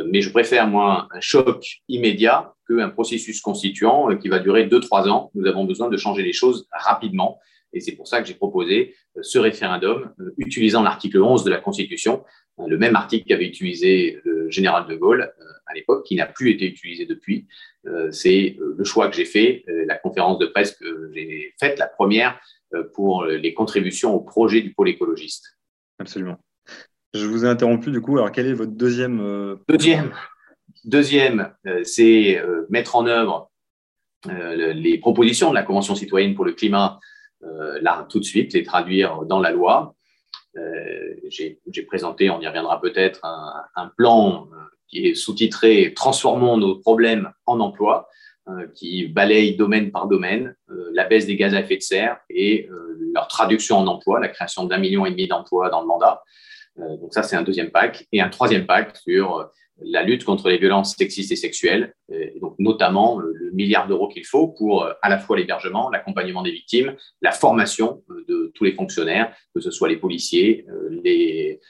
Mais 0.06 0.20
je 0.20 0.30
préfère, 0.30 0.66
moi, 0.66 1.06
un 1.12 1.20
choc 1.20 1.64
immédiat 1.86 2.54
qu'un 2.66 2.88
processus 2.88 3.40
constituant 3.40 4.16
qui 4.16 4.28
va 4.28 4.40
durer 4.40 4.64
deux, 4.64 4.80
trois 4.80 5.06
ans. 5.06 5.30
Nous 5.34 5.46
avons 5.46 5.64
besoin 5.64 5.88
de 5.88 5.96
changer 5.96 6.24
les 6.24 6.32
choses 6.32 6.66
rapidement. 6.72 7.38
Et 7.76 7.80
c'est 7.80 7.92
pour 7.92 8.08
ça 8.08 8.20
que 8.20 8.26
j'ai 8.26 8.34
proposé 8.34 8.94
ce 9.20 9.38
référendum 9.38 10.12
utilisant 10.38 10.82
l'article 10.82 11.20
11 11.20 11.44
de 11.44 11.50
la 11.50 11.58
Constitution 11.58 12.24
le 12.64 12.78
même 12.78 12.96
article 12.96 13.26
qu'avait 13.26 13.46
utilisé 13.46 14.20
le 14.24 14.50
général 14.50 14.86
de 14.86 14.94
Gaulle 14.94 15.22
euh, 15.22 15.44
à 15.66 15.74
l'époque, 15.74 16.06
qui 16.06 16.16
n'a 16.16 16.26
plus 16.26 16.50
été 16.50 16.66
utilisé 16.66 17.06
depuis. 17.06 17.46
Euh, 17.86 18.10
c'est 18.10 18.56
euh, 18.60 18.74
le 18.78 18.84
choix 18.84 19.08
que 19.08 19.16
j'ai 19.16 19.24
fait, 19.24 19.64
la 19.86 19.96
conférence 19.96 20.38
de 20.38 20.46
presse 20.46 20.72
que 20.76 21.10
j'ai 21.14 21.52
faite, 21.58 21.78
la 21.78 21.86
première 21.86 22.38
pour 22.94 23.24
les 23.24 23.54
contributions 23.54 24.12
au 24.14 24.20
projet 24.20 24.60
du 24.60 24.74
pôle 24.74 24.88
écologiste. 24.88 25.56
Absolument. 25.98 26.36
Je 27.14 27.24
vous 27.24 27.44
ai 27.44 27.48
interrompu 27.48 27.90
du 27.90 28.00
coup. 28.00 28.18
Alors, 28.18 28.32
quel 28.32 28.46
est 28.46 28.52
votre 28.52 28.72
deuxième 28.72 29.56
Deuxième, 29.68 30.12
deuxième 30.84 31.54
c'est 31.84 32.42
mettre 32.68 32.96
en 32.96 33.06
œuvre 33.06 33.50
les 34.28 34.98
propositions 34.98 35.50
de 35.50 35.54
la 35.54 35.62
Convention 35.62 35.94
citoyenne 35.94 36.34
pour 36.34 36.44
le 36.44 36.52
climat, 36.52 36.98
là 37.80 38.06
tout 38.08 38.18
de 38.18 38.24
suite, 38.24 38.52
les 38.52 38.62
traduire 38.62 39.24
dans 39.24 39.40
la 39.40 39.50
loi. 39.50 39.94
J'ai 41.28 41.82
présenté, 41.86 42.30
on 42.30 42.40
y 42.40 42.46
reviendra 42.46 42.80
peut-être, 42.80 43.24
un, 43.24 43.64
un, 43.76 43.90
plan 43.96 44.48
qui 44.88 45.06
est 45.08 45.14
sous-titré 45.14 45.92
Transformons 45.94 46.56
nos 46.56 46.76
problèmes 46.76 47.30
en 47.44 47.60
emploi, 47.60 48.08
qui 48.74 49.08
balaye 49.08 49.56
domaine 49.56 49.90
par 49.90 50.06
domaine 50.06 50.54
la 50.92 51.04
baisse 51.04 51.26
des 51.26 51.36
gaz 51.36 51.54
à 51.54 51.60
effet 51.60 51.76
de 51.76 51.82
serre 51.82 52.18
et 52.30 52.68
leur 53.14 53.28
traduction 53.28 53.78
en 53.78 53.86
emploi, 53.86 54.20
la 54.20 54.28
création 54.28 54.64
d'un 54.64 54.78
million 54.78 55.06
et 55.06 55.10
demi 55.10 55.26
d'emplois 55.26 55.70
dans 55.70 55.80
le 55.80 55.86
mandat. 55.86 56.22
Euh, 56.78 56.96
donc 56.98 57.12
ça, 57.12 57.22
c'est 57.22 57.36
un 57.36 57.42
deuxième 57.42 57.70
pack. 57.70 58.06
Et 58.12 58.20
un 58.20 58.28
troisième 58.28 58.66
pack 58.66 58.96
sur 58.96 59.38
euh, 59.38 59.44
la 59.78 60.02
lutte 60.02 60.24
contre 60.24 60.48
les 60.48 60.58
violences 60.58 60.94
sexistes 60.96 61.32
et 61.32 61.36
sexuelles, 61.36 61.94
et 62.10 62.38
donc 62.40 62.54
notamment 62.58 63.20
euh, 63.20 63.32
le 63.34 63.50
milliard 63.52 63.86
d'euros 63.86 64.08
qu'il 64.08 64.24
faut 64.24 64.48
pour 64.48 64.88
à 65.02 65.08
la 65.08 65.18
fois 65.18 65.36
l'hébergement, 65.36 65.90
l'accompagnement 65.90 66.42
des 66.42 66.50
victimes, 66.50 66.94
la 67.22 67.32
formation 67.32 68.02
de 68.28 68.52
tous 68.54 68.64
les 68.64 68.72
fonctionnaires, 68.72 69.34
que 69.54 69.60
ce 69.60 69.70
soit 69.70 69.88
les 69.88 69.96
policiers, 69.96 70.66
les, 70.90 71.60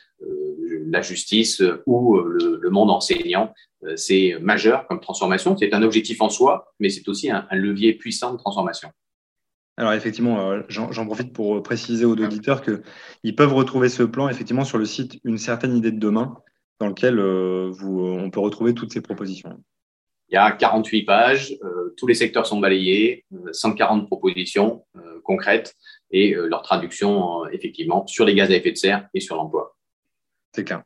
la 0.87 1.03
justice 1.03 1.63
ou 1.87 2.19
le, 2.19 2.71
monde 2.71 2.91
enseignant. 2.91 3.53
C'est 3.97 4.37
majeur 4.41 4.87
comme 4.87 5.01
transformation. 5.01 5.57
C'est 5.57 5.73
un 5.75 5.83
objectif 5.83 6.21
en 6.21 6.29
soi, 6.29 6.73
mais 6.81 6.89
c'est 6.89 7.09
aussi 7.09 7.31
un 7.31 7.47
levier 7.53 7.95
puissant 7.95 8.33
de 8.33 8.39
transformation. 8.39 8.91
Alors 9.79 9.93
effectivement, 9.93 10.51
euh, 10.51 10.63
j'en 10.69 11.07
profite 11.07 11.33
pour 11.33 11.63
préciser 11.63 12.05
aux 12.05 12.13
auditeurs 12.13 12.63
qu'ils 12.63 13.37
peuvent 13.37 13.53
retrouver 13.53 13.89
ce 13.89 14.03
plan 14.03 14.29
effectivement 14.29 14.65
sur 14.65 14.79
le 14.79 14.87
site 14.87 15.21
Une 15.25 15.39
certaine 15.39 15.77
idée 15.77 15.93
de 15.93 15.99
demain, 15.99 16.39
dans 16.81 16.89
lequel 16.89 17.19
euh, 17.19 17.71
vous, 17.71 18.01
on 18.01 18.31
peut 18.31 18.41
retrouver 18.41 18.75
toutes 18.75 18.93
ces 18.93 19.01
propositions. 19.01 19.63
Il 20.29 20.35
y 20.35 20.39
a 20.39 20.51
48 20.51 21.05
pages, 21.05 21.57
euh, 21.63 21.95
tous 21.97 22.07
les 22.07 22.15
secteurs 22.15 22.47
sont 22.47 22.59
balayés, 22.59 23.25
140 23.53 24.07
propositions 24.07 24.85
concrètes 25.23 25.75
et 26.11 26.35
leur 26.35 26.63
traduction 26.63 27.47
effectivement 27.49 28.07
sur 28.07 28.25
les 28.25 28.35
gaz 28.35 28.51
à 28.51 28.55
effet 28.55 28.71
de 28.71 28.77
serre 28.77 29.09
et 29.13 29.21
sur 29.21 29.35
l'emploi. 29.35 29.77
C'est 30.53 30.65
clair. 30.65 30.83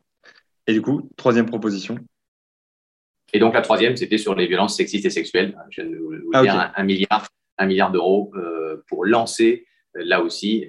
Et 0.67 0.73
du 0.73 0.81
coup, 0.81 1.11
troisième 1.17 1.47
proposition? 1.47 1.99
Et 3.33 3.39
donc 3.39 3.55
la 3.55 3.61
troisième, 3.61 3.97
c'était 3.97 4.19
sur 4.19 4.35
les 4.35 4.47
violences 4.47 4.77
sexistes 4.77 5.05
et 5.05 5.11
sexuelles. 5.11 5.57
Je 5.71 5.83
viens 5.83 5.91
de 5.91 5.97
vous 5.99 6.31
ah, 6.33 6.43
dire 6.43 6.73
un, 6.75 6.85
milliard, 6.85 7.29
un 7.59 7.67
milliard 7.67 7.93
d'euros 7.93 8.33
pour 8.89 9.05
lancer 9.05 9.67
euh, 9.97 10.03
là 10.05 10.23
aussi 10.23 10.67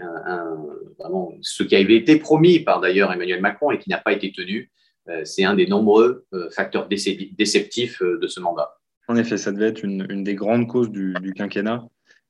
ce 1.42 1.64
qui 1.64 1.76
avait 1.76 1.96
été 1.96 2.18
promis 2.18 2.60
par 2.60 2.80
d'ailleurs 2.80 3.12
Emmanuel 3.12 3.42
Macron 3.42 3.72
et 3.72 3.80
qui 3.80 3.90
n'a 3.90 3.98
pas 3.98 4.14
été 4.14 4.32
tenu. 4.32 4.72
Euh, 5.12 5.26
c'est 5.26 5.44
un 5.44 5.56
des 5.56 5.68
nombreux 5.68 6.26
euh, 6.34 6.50
facteurs 6.50 6.88
déceptifs 6.88 8.02
de 8.02 8.28
ce 8.28 8.40
mandat. 8.40 8.78
En 9.08 9.16
effet, 9.16 9.38
ça 9.38 9.52
devait 9.52 9.68
être 9.68 9.84
une, 9.84 10.24
des 10.24 10.36
grandes 10.36 10.68
causes 10.68 10.90
du, 10.90 11.14
quinquennat. 11.36 11.86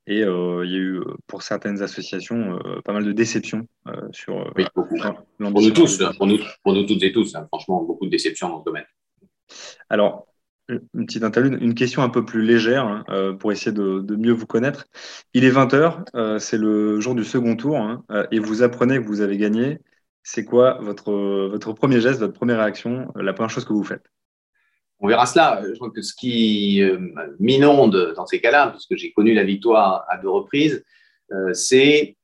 Et 0.08 0.22
il 0.22 0.22
y 0.22 0.24
a 0.24 0.80
eu, 0.80 1.00
pour 1.28 1.44
certaines 1.44 1.84
associations, 1.84 2.60
pas 2.84 2.92
mal 2.92 3.06
de 3.06 3.12
déceptions 3.12 3.68
sur. 4.12 4.52
Oui, 4.58 4.66
beaucoup. 4.76 4.98
pour 4.98 5.62
nous 5.62 5.70
tous, 5.70 6.02
pour 6.18 6.26
nous, 6.26 6.40
pour 6.64 6.74
nous 6.74 6.88
toutes 6.88 7.04
et 7.04 7.12
tous, 7.12 7.36
hein, 7.36 7.46
franchement, 7.50 7.84
beaucoup 7.84 8.06
de 8.06 8.10
déceptions 8.10 8.50
dans 8.50 8.62
ce 8.62 8.66
domaine. 8.66 8.86
Alors, 9.90 10.26
une 10.94 11.06
petite 11.06 11.24
interlude, 11.24 11.58
une 11.62 11.74
question 11.74 12.02
un 12.02 12.10
peu 12.10 12.26
plus 12.26 12.42
légère 12.42 12.86
hein, 12.86 13.04
euh, 13.10 13.34
pour 13.34 13.52
essayer 13.52 13.72
de, 13.72 14.16
mieux 14.16 14.32
vous 14.32 14.46
connaître. 14.46 14.86
Il 15.34 15.44
est 15.44 15.52
20h, 15.52 16.04
euh, 16.16 16.40
c'est 16.40 16.58
le 16.58 17.00
jour 17.00 17.16
du 17.16 17.24
second 17.24 17.56
tour 17.56 17.78
hein, 17.78 18.04
euh, 18.12 18.26
et 18.32 18.40
vous 18.40 18.64
apprenez 18.64 18.98
que 18.98 19.06
vous 19.06 19.22
avez 19.22 19.38
gagné. 19.38 19.80
C'est 20.24 20.46
quoi 20.46 20.78
votre, 20.82 21.12
votre 21.48 21.74
premier 21.74 22.00
geste, 22.00 22.20
votre 22.20 22.34
première 22.34 22.60
réaction, 22.60 23.12
la 23.16 23.34
première 23.34 23.50
chose 23.50 23.66
que 23.66 23.74
vous 23.74 23.84
faites? 23.84 24.06
On 25.00 25.08
verra 25.08 25.26
cela. 25.26 25.62
Je 25.68 25.76
crois 25.76 25.90
que 25.90 26.02
ce 26.02 26.14
qui 26.14 26.82
m'inonde 27.40 28.14
dans 28.16 28.28
ces 28.28 28.40
cas-là, 28.40 28.70
puisque 28.70 28.96
j'ai 28.96 29.12
connu 29.12 29.34
la 29.34 29.44
victoire 29.44 30.06
à 30.08 30.18
deux 30.18 30.30
reprises, 30.30 30.86
c'est 31.54 32.16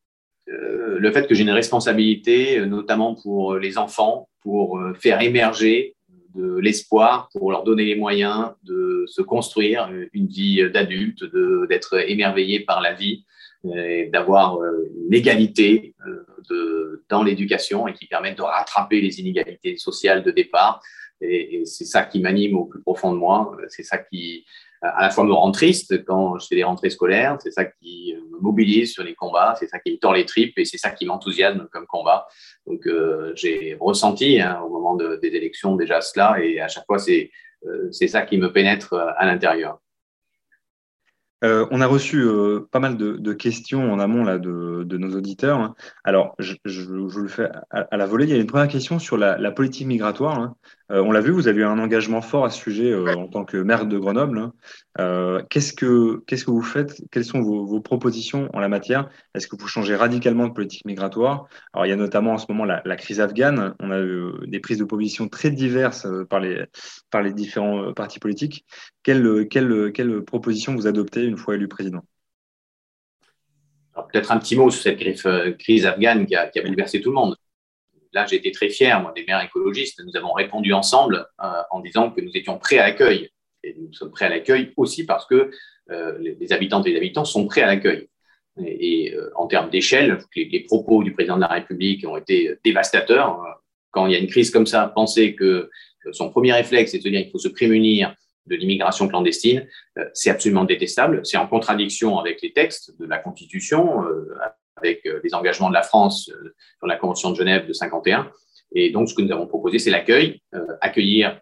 le 0.46 1.12
fait 1.12 1.27
que 1.27 1.34
j'ai 1.34 1.42
une 1.42 1.50
responsabilité, 1.50 2.66
notamment 2.68 3.16
pour 3.16 3.56
les 3.56 3.80
enfants, 3.80 4.30
pour 4.42 4.80
faire 4.96 5.22
émerger 5.22 5.97
de 6.38 6.58
l'espoir 6.60 7.29
pour 7.34 7.51
leur 7.51 7.63
donner 7.63 7.86
les 7.86 7.96
moyens 7.96 8.51
de 8.63 9.06
se 9.08 9.22
construire 9.22 9.89
une 10.13 10.27
vie 10.27 10.70
d'adulte, 10.72 11.24
d'être 11.67 12.10
émerveillé 12.10 12.62
par 12.62 12.82
la 12.82 12.94
vie, 12.94 13.25
d'avoir 14.12 14.62
euh, 14.62 14.89
une 15.06 15.13
égalité 15.13 15.96
euh, 16.08 16.25
de, 16.50 17.03
dans 17.10 17.24
l'éducation 17.24 17.88
et 17.88 17.94
qui 17.94 18.08
permettent 18.08 18.38
de 18.38 18.44
rattraper 18.44 19.01
les 19.01 19.20
inégalités 19.20 19.77
sociales 19.77 20.24
de 20.24 20.32
départ. 20.32 20.82
Et, 21.22 21.63
c'est 21.65 21.86
ça 21.86 22.03
qui 22.03 22.20
m'anime 22.20 22.56
au 22.56 22.65
plus 22.65 22.82
profond 22.82 23.12
de 23.12 23.17
moi. 23.17 23.58
C'est 23.70 23.84
ça 23.84 23.98
qui, 23.98 24.46
à 24.82 25.04
la 25.04 25.10
fois 25.10 25.24
me 25.24 25.34
rend 25.34 25.52
triste 25.52 26.04
quand 26.06 26.38
je 26.40 26.48
fais 26.48 26.56
des 26.56 26.64
rentrées 26.64 26.90
scolaires, 26.90 27.38
c'est 27.42 27.52
ça 27.52 27.66
qui 27.66 28.16
me 28.32 28.40
mobilise 28.40 28.94
sur 28.94 29.04
les 29.04 29.16
combats, 29.16 29.56
c'est 29.60 29.68
ça 29.68 29.80
qui 29.80 29.92
me 29.92 29.98
tord 29.98 30.14
les 30.14 30.26
tripes 30.26 30.58
et 30.58 30.66
c'est 30.66 30.78
ça 30.78 30.92
qui 30.92 31.06
m'enthousiasme 31.06 31.68
comme 31.72 31.86
combat. 31.88 32.28
Donc 32.66 32.86
euh, 32.88 33.32
j'ai 33.36 33.78
ressenti 33.80 34.40
hein, 34.40 34.62
au 34.64 34.70
moment 34.70 34.96
des 34.96 35.28
élections 35.28 35.76
déjà 35.76 36.02
cela 36.02 36.38
et 36.42 36.60
à 36.60 36.68
chaque 36.68 36.86
fois 36.86 37.00
c'est 37.00 37.32
euh, 37.66 37.92
ça 37.92 38.22
qui 38.22 38.38
me 38.38 38.52
pénètre 38.52 38.94
euh, 38.94 39.12
à 39.18 39.26
l'intérieur. 39.26 39.80
Euh, 41.44 41.68
on 41.70 41.82
a 41.82 41.88
reçu 41.88 42.22
euh, 42.22 42.68
pas 42.72 42.80
mal 42.80 42.98
de, 42.98 43.34
questions 43.34 43.94
en 43.94 44.00
amont 44.00 44.24
là, 44.24 44.40
de, 44.40 44.98
nos 44.98 45.16
auditeurs. 45.16 45.60
Hein. 45.60 45.76
Alors, 46.04 46.36
je, 46.40 46.56
le 46.66 47.28
fais 47.28 47.50
à, 47.70 47.96
la 47.96 48.06
volée. 48.08 48.26
Il 48.26 48.32
y 48.32 48.34
a 48.34 48.38
une 48.38 48.48
première 48.48 48.68
question 48.68 48.98
sur 48.98 49.18
la, 49.18 49.52
politique 49.52 49.86
migratoire. 49.86 50.40
Hein. 50.40 50.56
Euh, 50.91 51.01
on 51.01 51.12
l'a 51.12 51.22
vu, 51.22 51.32
vous 51.32 51.48
avez 51.48 51.62
eu 51.62 51.65
un 51.65 51.79
engagement 51.79 52.22
fort 52.22 52.46
à 52.46 52.50
ce 52.50 52.60
sujet 52.60 52.96
en 52.96 53.27
tant 53.27 53.44
que 53.44 53.58
maire 53.58 53.86
de 53.86 53.98
Grenoble. 53.98 54.51
Hein. 54.98 55.41
qu'est-ce, 55.50 55.74
que, 55.74 56.24
qu'est-ce 56.25 56.46
que 56.46 56.51
vous 56.51 56.62
faites? 56.62 57.01
Quelles 57.12 57.25
sont 57.25 57.41
vos, 57.41 57.82
propositions 57.82 58.50
en 58.53 58.60
la 58.60 58.70
matière? 58.70 59.10
Est-ce 59.34 59.48
que 59.48 59.56
vous 59.56 59.67
changez 59.67 59.96
radicalement 59.96 60.48
de 60.48 60.53
politique 60.53 60.86
migratoire? 60.86 61.48
Alors, 61.74 61.86
il 61.86 61.89
y 61.89 61.94
a 61.94 61.98
notamment 61.98 62.34
en 62.34 62.38
ce 62.38 62.46
moment 62.50 62.65
la, 62.65 62.96
crise 62.96 63.20
afghane. 63.20 63.75
On 63.79 63.91
a 63.91 64.00
eu 64.00 64.32
des 64.48 64.60
prises 64.60 64.77
de 64.79 64.86
position 64.86 65.27
très 65.27 65.51
diverses 65.51 66.08
par, 66.29 66.39
les, 66.39 66.65
par 67.12 67.22
les 67.22 67.34
différents 67.34 67.94
partis 67.94 68.20
politiques. 68.20 68.65
Quelle, 69.03 69.48
quelle, 69.50 69.91
quelle 69.94 70.22
proposition 70.24 70.75
vous 70.75 70.88
adoptez 70.88 71.25
une 71.25 71.38
fois 71.38 71.56
élu 71.56 71.67
président? 71.67 72.03
Peut-être 74.12 74.32
un 74.32 74.38
petit 74.38 74.56
mot 74.56 74.70
sur 74.70 74.82
cette 74.82 74.98
crise 74.98 75.25
euh, 75.25 75.89
afghane 75.89 76.25
qui 76.25 76.36
a, 76.36 76.50
bouleversé 76.63 77.01
tout 77.01 77.10
le 77.10 77.15
monde. 77.15 77.36
Là, 78.14 78.26
j'ai 78.26 78.38
été 78.38 78.52
très 78.52 78.70
fier, 78.70 79.02
moi, 79.02 79.12
des 79.16 79.24
maires 79.26 79.44
écologistes. 79.44 80.02
Nous 80.06 80.16
avons 80.16 80.34
répondu 80.34 80.74
ensemble 80.74 81.28
euh, 81.44 81.62
en 81.72 81.80
disant 81.80 82.12
que 82.12 82.22
nous 82.22 82.32
étions 82.34 82.58
prêts 82.58 82.78
à 82.78 82.88
l'accueil. 82.88 83.30
Et 83.64 83.76
nous 83.78 83.94
sommes 83.94 84.12
prêts 84.12 84.26
à 84.26 84.30
l'accueil 84.30 84.74
aussi 84.78 85.06
parce 85.06 85.26
que 85.26 85.52
euh, 85.90 86.18
les 86.20 86.54
habitantes 86.54 86.86
et 86.88 86.92
les 86.92 86.98
habitants 86.98 87.26
sont 87.26 87.46
prêts 87.48 87.62
à 87.62 87.68
l'accueil. 87.68 88.10
Et, 88.60 89.14
en 89.36 89.46
termes 89.48 89.70
d'échelle, 89.70 90.18
les, 90.36 90.46
les, 90.46 90.62
propos 90.62 91.04
du 91.04 91.14
président 91.14 91.36
de 91.36 91.42
la 91.42 91.48
République 91.48 92.06
ont 92.08 92.18
été 92.18 92.56
dévastateurs. 92.64 93.62
Quand 93.92 94.08
il 94.08 94.14
y 94.14 94.16
a 94.16 94.20
une 94.20 94.28
crise 94.28 94.50
comme 94.50 94.66
ça, 94.66 94.92
penser 94.96 95.36
que 95.36 95.70
son 96.12 96.30
premier 96.30 96.54
réflexe, 96.54 96.92
c'est 96.92 97.00
de 97.00 97.10
dire 97.10 97.22
qu'il 97.22 97.32
faut 97.32 97.38
se 97.38 97.48
prémunir 97.48 98.16
de 98.48 98.56
l'immigration 98.56 99.08
clandestine, 99.08 99.68
euh, 99.98 100.06
c'est 100.14 100.30
absolument 100.30 100.64
détestable. 100.64 101.22
C'est 101.26 101.38
en 101.38 101.48
contradiction 101.48 102.18
avec 102.18 102.42
les 102.42 102.54
textes 102.54 102.98
de 103.00 103.06
la 103.06 103.18
Constitution, 103.18 104.04
euh, 104.04 104.26
avec 104.78 105.06
euh, 105.06 105.20
les 105.24 105.34
engagements 105.34 105.70
de 105.70 105.74
la 105.74 105.84
France 105.84 106.32
dans 106.82 106.88
la 106.88 106.96
Convention 106.96 107.32
de 107.32 107.36
Genève 107.36 107.68
de 107.68 107.74
51. 107.74 108.32
Et 108.74 108.92
donc, 108.92 109.10
ce 109.10 109.14
que 109.14 109.22
nous 109.22 109.32
avons 109.32 109.48
proposé, 109.48 109.80
c'est 109.80 109.90
l'accueil, 109.90 110.42
accueillir, 110.82 111.40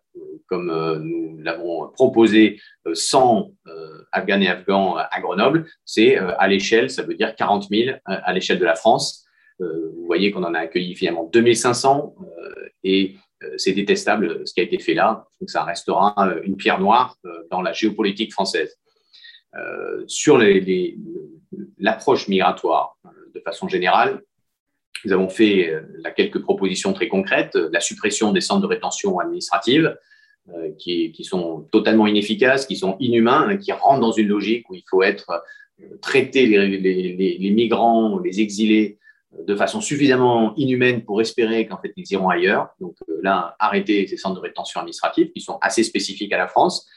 comme 0.47 0.67
nous 1.01 1.39
l'avons 1.39 1.89
proposé, 1.89 2.59
100 2.93 3.51
Afghans 4.11 4.41
et 4.41 4.47
Afghans 4.47 4.95
à 4.97 5.19
Grenoble. 5.21 5.65
C'est 5.85 6.17
à 6.17 6.47
l'échelle, 6.47 6.91
ça 6.91 7.01
veut 7.01 7.15
dire 7.15 7.35
40 7.35 7.67
000 7.69 7.97
à 8.05 8.31
l'échelle 8.31 8.59
de 8.59 8.65
la 8.65 8.75
France. 8.75 9.25
Vous 9.57 10.05
voyez 10.05 10.29
qu'on 10.29 10.43
en 10.43 10.53
a 10.53 10.59
accueilli 10.59 10.93
finalement 10.93 11.27
2500 11.33 12.13
et 12.83 13.15
euh, 13.43 13.53
c'est 13.57 13.73
détestable 13.73 14.47
ce 14.47 14.53
qui 14.53 14.61
a 14.61 14.63
été 14.63 14.79
fait 14.79 14.93
là. 14.93 15.25
Donc 15.39 15.49
ça 15.49 15.63
restera 15.63 16.13
euh, 16.19 16.41
une 16.43 16.55
pierre 16.55 16.79
noire 16.79 17.17
euh, 17.25 17.29
dans 17.51 17.61
la 17.61 17.73
géopolitique 17.73 18.31
française. 18.31 18.77
sur 20.07 20.37
l'approche 21.77 22.27
migratoire, 22.27 22.97
de 23.35 23.39
façon 23.41 23.67
générale, 23.67 24.21
nous 25.03 25.13
avons 25.13 25.29
fait 25.29 25.71
quelques 26.15 26.41
propositions 26.41 26.93
très 26.93 27.07
concrètes. 27.07 27.55
La 27.55 27.79
suppression 27.79 28.31
des 28.31 28.41
centres 28.41 28.61
de 28.61 28.67
rétention 28.67 29.19
administrative, 29.19 29.95
qui, 30.79 31.13
sont 31.23 31.67
totalement 31.71 32.07
inefficaces, 32.07 32.65
qui 32.65 32.75
sont 32.75 32.95
inhumains, 32.99 33.49
hein, 33.49 33.57
qui 33.57 33.71
rentrent 33.71 33.99
dans 33.99 34.13
une 34.13 34.27
logique 34.27 34.67
où 34.69 34.73
il 34.73 34.83
faut 34.89 35.03
être 35.03 35.43
traiter 36.01 36.47
les 36.47 37.51
migrants, 37.51 38.17
les 38.19 38.41
exilés 38.41 38.97
de 39.43 39.55
façon 39.55 39.81
suffisamment 39.81 40.53
inhumaine 40.55 41.03
pour 41.03 41.21
espérer 41.21 41.67
qu'en 41.67 41.77
fait 41.77 41.93
ils 41.95 42.11
iront 42.11 42.29
ailleurs. 42.29 42.69
Donc 42.79 42.95
euh, 43.09 43.19
là, 43.21 43.55
arrêter 43.59 44.07
ces 44.07 44.17
centres 44.17 44.35
de 44.35 44.41
rétention 44.41 44.79
administrative 44.79 45.31
qui 45.31 45.41
sont 45.41 45.57
assez 45.61 45.83
spécifiques 45.83 46.31
à 46.33 46.37
la 46.37 46.47
France. 46.47 46.87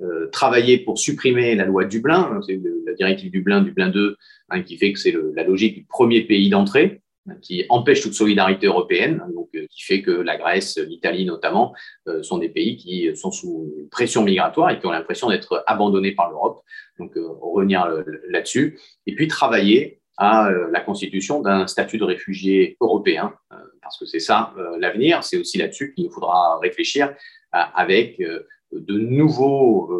Euh, 0.00 0.28
travailler 0.30 0.78
pour 0.78 0.96
supprimer 0.98 1.56
la 1.56 1.64
loi 1.64 1.84
Dublin, 1.84 2.30
hein, 2.32 2.40
c'est 2.46 2.60
la 2.86 2.94
directive 2.94 3.32
Dublin, 3.32 3.62
Dublin 3.62 3.88
2, 3.88 4.16
hein, 4.50 4.62
qui 4.62 4.76
fait 4.76 4.92
que 4.92 4.98
c'est 4.98 5.14
la 5.34 5.42
logique 5.42 5.74
du 5.74 5.84
premier 5.84 6.22
pays 6.22 6.48
d'entrée. 6.50 7.02
qui 7.42 7.66
empêche 7.68 8.00
toute 8.00 8.14
solidarité 8.14 8.68
européenne, 8.68 9.22
donc, 9.34 9.50
qui 9.50 9.82
fait 9.82 10.00
que 10.00 10.10
la 10.10 10.38
Grèce, 10.38 10.78
l'Italie 10.78 11.26
notamment, 11.26 11.74
sont 12.22 12.38
des 12.38 12.48
pays 12.48 12.78
qui 12.78 13.14
sont 13.14 13.30
sous 13.30 13.70
pression 13.90 14.24
migratoire 14.24 14.70
et 14.70 14.78
qui 14.78 14.86
ont 14.86 14.92
l'impression 14.92 15.28
d'être 15.28 15.62
abandonnés 15.66 16.12
par 16.12 16.30
l'Europe. 16.30 16.62
Donc, 16.98 17.12
revenir 17.16 17.86
là-dessus. 18.30 18.78
Et 19.06 19.14
puis, 19.14 19.28
travailler 19.28 20.00
à 20.16 20.50
la 20.72 20.80
constitution 20.80 21.42
d'un 21.42 21.66
statut 21.66 21.98
de 21.98 22.04
réfugié 22.04 22.78
européen, 22.80 23.34
parce 23.82 23.98
que 23.98 24.06
c'est 24.06 24.20
ça 24.20 24.54
l'avenir. 24.78 25.22
C'est 25.22 25.36
aussi 25.36 25.58
là-dessus 25.58 25.92
qu'il 25.92 26.06
nous 26.06 26.10
faudra 26.10 26.58
réfléchir 26.60 27.12
avec 27.52 28.22
de 28.72 28.98
nouveaux 28.98 29.90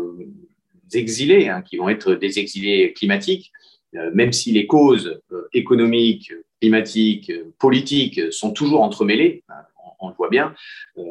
exilés, 0.94 1.48
hein, 1.48 1.62
qui 1.62 1.76
vont 1.76 1.88
être 1.88 2.14
des 2.14 2.38
exilés 2.38 2.92
climatiques, 2.92 3.52
euh, 3.94 4.10
même 4.14 4.32
si 4.32 4.52
les 4.52 4.66
causes 4.66 5.20
euh, 5.32 5.48
économiques, 5.52 6.32
climatiques, 6.60 7.32
politiques 7.58 8.32
sont 8.32 8.52
toujours 8.52 8.82
entremêlées, 8.82 9.44
hein, 9.48 9.54
on, 10.00 10.08
le 10.08 10.14
voit 10.14 10.28
bien, 10.28 10.54
euh, 10.98 11.02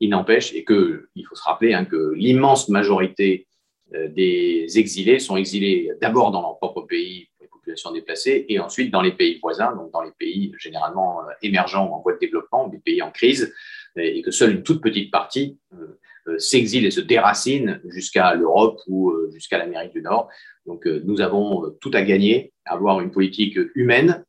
il 0.00 0.10
n'empêche, 0.10 0.52
et 0.54 0.64
qu'il 0.64 1.26
faut 1.28 1.34
se 1.34 1.42
rappeler 1.42 1.74
hein, 1.74 1.84
que 1.84 2.12
l'immense 2.14 2.68
majorité 2.68 3.46
des 3.92 4.66
exilés 4.76 5.20
sont 5.20 5.36
exilés 5.36 5.90
d'abord 6.00 6.32
dans 6.32 6.40
leur 6.40 6.58
propre 6.58 6.80
pays 6.80 7.28
les 7.40 7.46
populations 7.46 7.92
déplacées 7.92 8.44
et 8.48 8.58
ensuite 8.58 8.90
dans 8.90 9.02
les 9.02 9.12
pays 9.12 9.38
voisins, 9.40 9.76
donc 9.76 9.92
dans 9.92 10.02
les 10.02 10.10
pays 10.18 10.52
généralement 10.58 11.20
émergents 11.42 11.88
ou 11.88 11.92
en 11.92 12.00
voie 12.00 12.14
de 12.14 12.18
développement, 12.18 12.66
des 12.66 12.78
pays 12.78 13.02
en 13.02 13.12
crise, 13.12 13.54
et 13.96 14.22
que 14.22 14.30
seule 14.30 14.52
une 14.52 14.62
toute 14.62 14.82
petite 14.82 15.10
partie 15.10 15.58
euh, 15.74 15.98
s'exile 16.38 16.86
et 16.86 16.90
se 16.90 17.00
déracine 17.00 17.80
jusqu'à 17.86 18.34
l'Europe 18.34 18.80
ou 18.86 19.10
euh, 19.10 19.30
jusqu'à 19.32 19.58
l'Amérique 19.58 19.92
du 19.92 20.02
Nord. 20.02 20.28
Donc 20.66 20.86
euh, 20.86 21.02
nous 21.04 21.20
avons 21.20 21.70
tout 21.80 21.90
à 21.92 22.02
gagner 22.02 22.52
à 22.64 22.74
avoir 22.74 23.00
une 23.00 23.10
politique 23.10 23.58
humaine 23.74 24.24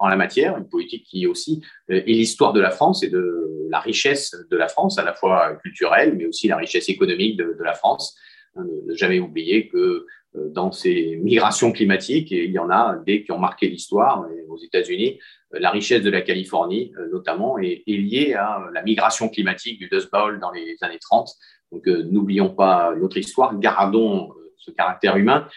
en 0.00 0.08
la 0.08 0.16
matière, 0.16 0.56
une 0.56 0.68
politique 0.68 1.04
qui 1.04 1.26
aussi 1.26 1.60
est 1.88 2.06
l'histoire 2.06 2.52
de 2.52 2.60
la 2.60 2.70
France 2.70 3.02
et 3.02 3.08
de 3.08 3.66
la 3.68 3.80
richesse 3.80 4.32
de 4.48 4.56
la 4.56 4.68
France, 4.68 4.96
à 4.96 5.02
la 5.02 5.12
fois 5.12 5.56
culturelle, 5.56 6.14
mais 6.16 6.26
aussi 6.26 6.46
la 6.46 6.56
richesse 6.56 6.88
économique 6.88 7.36
de, 7.36 7.56
de 7.58 7.64
la 7.64 7.74
France. 7.74 8.16
Ne 8.56 8.94
jamais 8.94 9.18
oublier 9.18 9.66
que 9.66 10.06
dans 10.52 10.72
ces 10.72 11.16
migrations 11.22 11.72
climatiques, 11.72 12.32
et 12.32 12.44
il 12.44 12.52
y 12.52 12.58
en 12.58 12.70
a 12.70 12.96
des 13.06 13.24
qui 13.24 13.32
ont 13.32 13.38
marqué 13.38 13.68
l'histoire 13.68 14.26
aux 14.48 14.58
États-Unis, 14.58 15.18
la 15.52 15.70
richesse 15.70 16.02
de 16.02 16.10
la 16.10 16.20
Californie, 16.20 16.92
euh, 16.98 17.08
notamment, 17.10 17.58
est, 17.58 17.82
liée 17.86 18.34
à 18.34 18.68
la 18.72 18.82
migration 18.82 19.28
climatique 19.28 19.78
du 19.78 19.88
Dust 19.88 20.10
Bowl 20.10 20.38
dans 20.40 20.50
les 20.50 20.76
années 20.82 20.98
30. 21.00 21.30
Donc, 21.72 21.86
euh, 21.88 22.04
n'oublions 22.04 22.50
pas 22.50 22.94
notre 22.94 23.16
histoire, 23.16 23.58
gardons 23.58 24.30
euh, 24.30 24.52
ce 24.56 24.70
caractère 24.70 25.16
humain, 25.16 25.48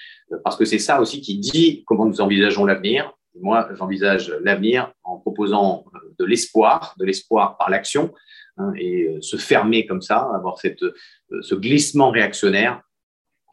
parce 0.43 0.55
que 0.55 0.63
c'est 0.63 0.79
ça 0.79 1.01
aussi 1.01 1.21
qui 1.21 1.37
dit 1.37 1.83
comment 1.85 2.05
nous 2.05 2.21
envisageons 2.21 2.65
l'avenir. 2.65 3.11
Moi, 3.39 3.67
j'envisage 3.77 4.33
l'avenir 4.41 4.93
en 5.03 5.17
proposant 5.17 5.85
de 6.19 6.25
l'espoir, 6.25 6.95
de 6.97 7.05
l'espoir 7.05 7.57
par 7.57 7.69
l'action, 7.69 8.13
hein, 8.57 8.71
et 8.77 9.17
se 9.21 9.37
fermer 9.37 9.85
comme 9.85 10.01
ça, 10.01 10.29
avoir 10.35 10.59
cette, 10.59 10.83
ce 11.41 11.55
glissement 11.55 12.11
réactionnaire, 12.11 12.81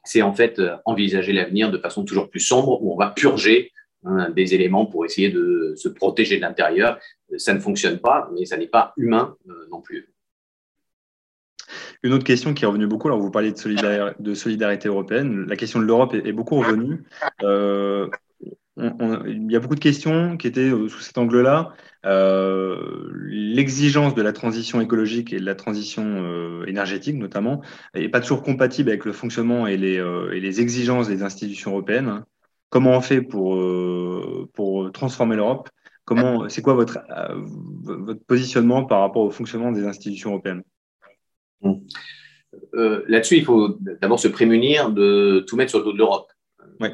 c'est 0.08 0.22
en 0.22 0.32
fait 0.32 0.60
envisager 0.84 1.32
l'avenir 1.32 1.70
de 1.70 1.78
façon 1.78 2.04
toujours 2.04 2.30
plus 2.30 2.40
sombre, 2.40 2.82
où 2.82 2.92
on 2.92 2.96
va 2.96 3.10
purger 3.10 3.72
Hein, 4.04 4.30
des 4.30 4.54
éléments 4.54 4.86
pour 4.86 5.04
essayer 5.04 5.28
de 5.28 5.74
se 5.76 5.88
protéger 5.88 6.36
de 6.36 6.42
l'intérieur. 6.42 7.00
Ça 7.36 7.52
ne 7.52 7.58
fonctionne 7.58 7.98
pas, 7.98 8.30
mais 8.32 8.44
ça 8.44 8.56
n'est 8.56 8.68
pas 8.68 8.92
humain 8.96 9.36
euh, 9.48 9.66
non 9.72 9.80
plus. 9.80 10.08
Une 12.04 12.12
autre 12.12 12.24
question 12.24 12.54
qui 12.54 12.62
est 12.62 12.66
revenue 12.66 12.86
beaucoup, 12.86 13.08
alors 13.08 13.18
vous 13.18 13.32
parlez 13.32 13.52
de 13.52 14.34
solidarité, 14.34 14.88
européenne, 14.88 15.46
la 15.48 15.56
question 15.56 15.80
de 15.80 15.84
l'Europe 15.84 16.14
est, 16.14 16.32
beaucoup 16.32 16.60
revenue. 16.60 17.04
Euh, 17.42 18.08
il 18.78 19.50
y 19.50 19.56
a 19.56 19.60
beaucoup 19.60 19.74
de 19.74 19.80
questions 19.80 20.36
qui 20.36 20.46
étaient 20.46 20.70
euh, 20.70 20.88
sous 20.88 21.00
cet 21.00 21.18
angle-là. 21.18 21.72
L'exigence 22.04 24.14
de 24.14 24.22
la 24.22 24.32
transition 24.32 24.80
écologique 24.80 25.32
et 25.32 25.40
de 25.40 25.44
la 25.44 25.54
transition 25.54 26.64
énergétique, 26.64 27.16
notamment, 27.16 27.60
n'est 27.94 28.08
pas 28.08 28.20
toujours 28.20 28.42
compatible 28.42 28.88
avec 28.88 29.04
le 29.04 29.12
fonctionnement 29.12 29.66
et 29.66 29.76
les, 29.76 29.96
et 30.32 30.40
les 30.40 30.60
exigences 30.60 31.08
des 31.08 31.22
institutions 31.22 31.72
européennes. 31.72 32.22
Comment 32.70 32.90
on 32.90 33.00
fait 33.00 33.22
pour, 33.22 33.56
euh, 33.56 34.48
pour 34.52 34.92
transformer 34.92 35.36
l'Europe? 35.36 35.70
Comment, 36.04 36.48
c'est 36.48 36.62
quoi 36.62 36.74
votre, 36.74 36.98
euh, 37.10 37.42
votre 37.82 38.24
positionnement 38.24 38.84
par 38.84 39.00
rapport 39.00 39.22
au 39.22 39.30
fonctionnement 39.30 39.72
des 39.72 39.86
institutions 39.86 40.30
européennes? 40.30 40.62
Euh, 42.74 43.04
Là-dessus, 43.08 43.36
il 43.36 43.44
faut 43.44 43.78
d'abord 44.00 44.20
se 44.20 44.28
prémunir 44.28 44.90
de 44.90 45.44
tout 45.46 45.56
mettre 45.56 45.70
sur 45.70 45.78
le 45.78 45.86
dos 45.86 45.92
de 45.92 45.98
l'Europe. 45.98 46.30
Oui. 46.80 46.88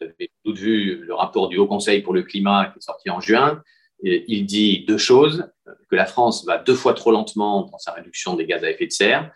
Vous 0.00 0.06
avez 0.06 0.30
tout 0.44 0.54
vu 0.54 0.96
le 0.96 1.14
rapport 1.14 1.48
du 1.48 1.58
Haut 1.58 1.66
Conseil 1.66 2.00
pour 2.00 2.14
le 2.14 2.22
climat 2.22 2.70
qui 2.72 2.78
est 2.78 2.82
sorti 2.82 3.10
en 3.10 3.20
juin. 3.20 3.62
il 4.02 4.46
dit 4.46 4.84
deux 4.86 4.98
choses 4.98 5.50
que 5.90 5.96
la 5.96 6.06
France 6.06 6.44
va 6.46 6.58
deux 6.58 6.74
fois 6.74 6.94
trop 6.94 7.10
lentement 7.10 7.68
dans 7.70 7.78
sa 7.78 7.92
réduction 7.92 8.34
des 8.34 8.46
gaz 8.46 8.64
à 8.64 8.70
effet 8.70 8.86
de 8.86 8.92
serre 8.92 9.30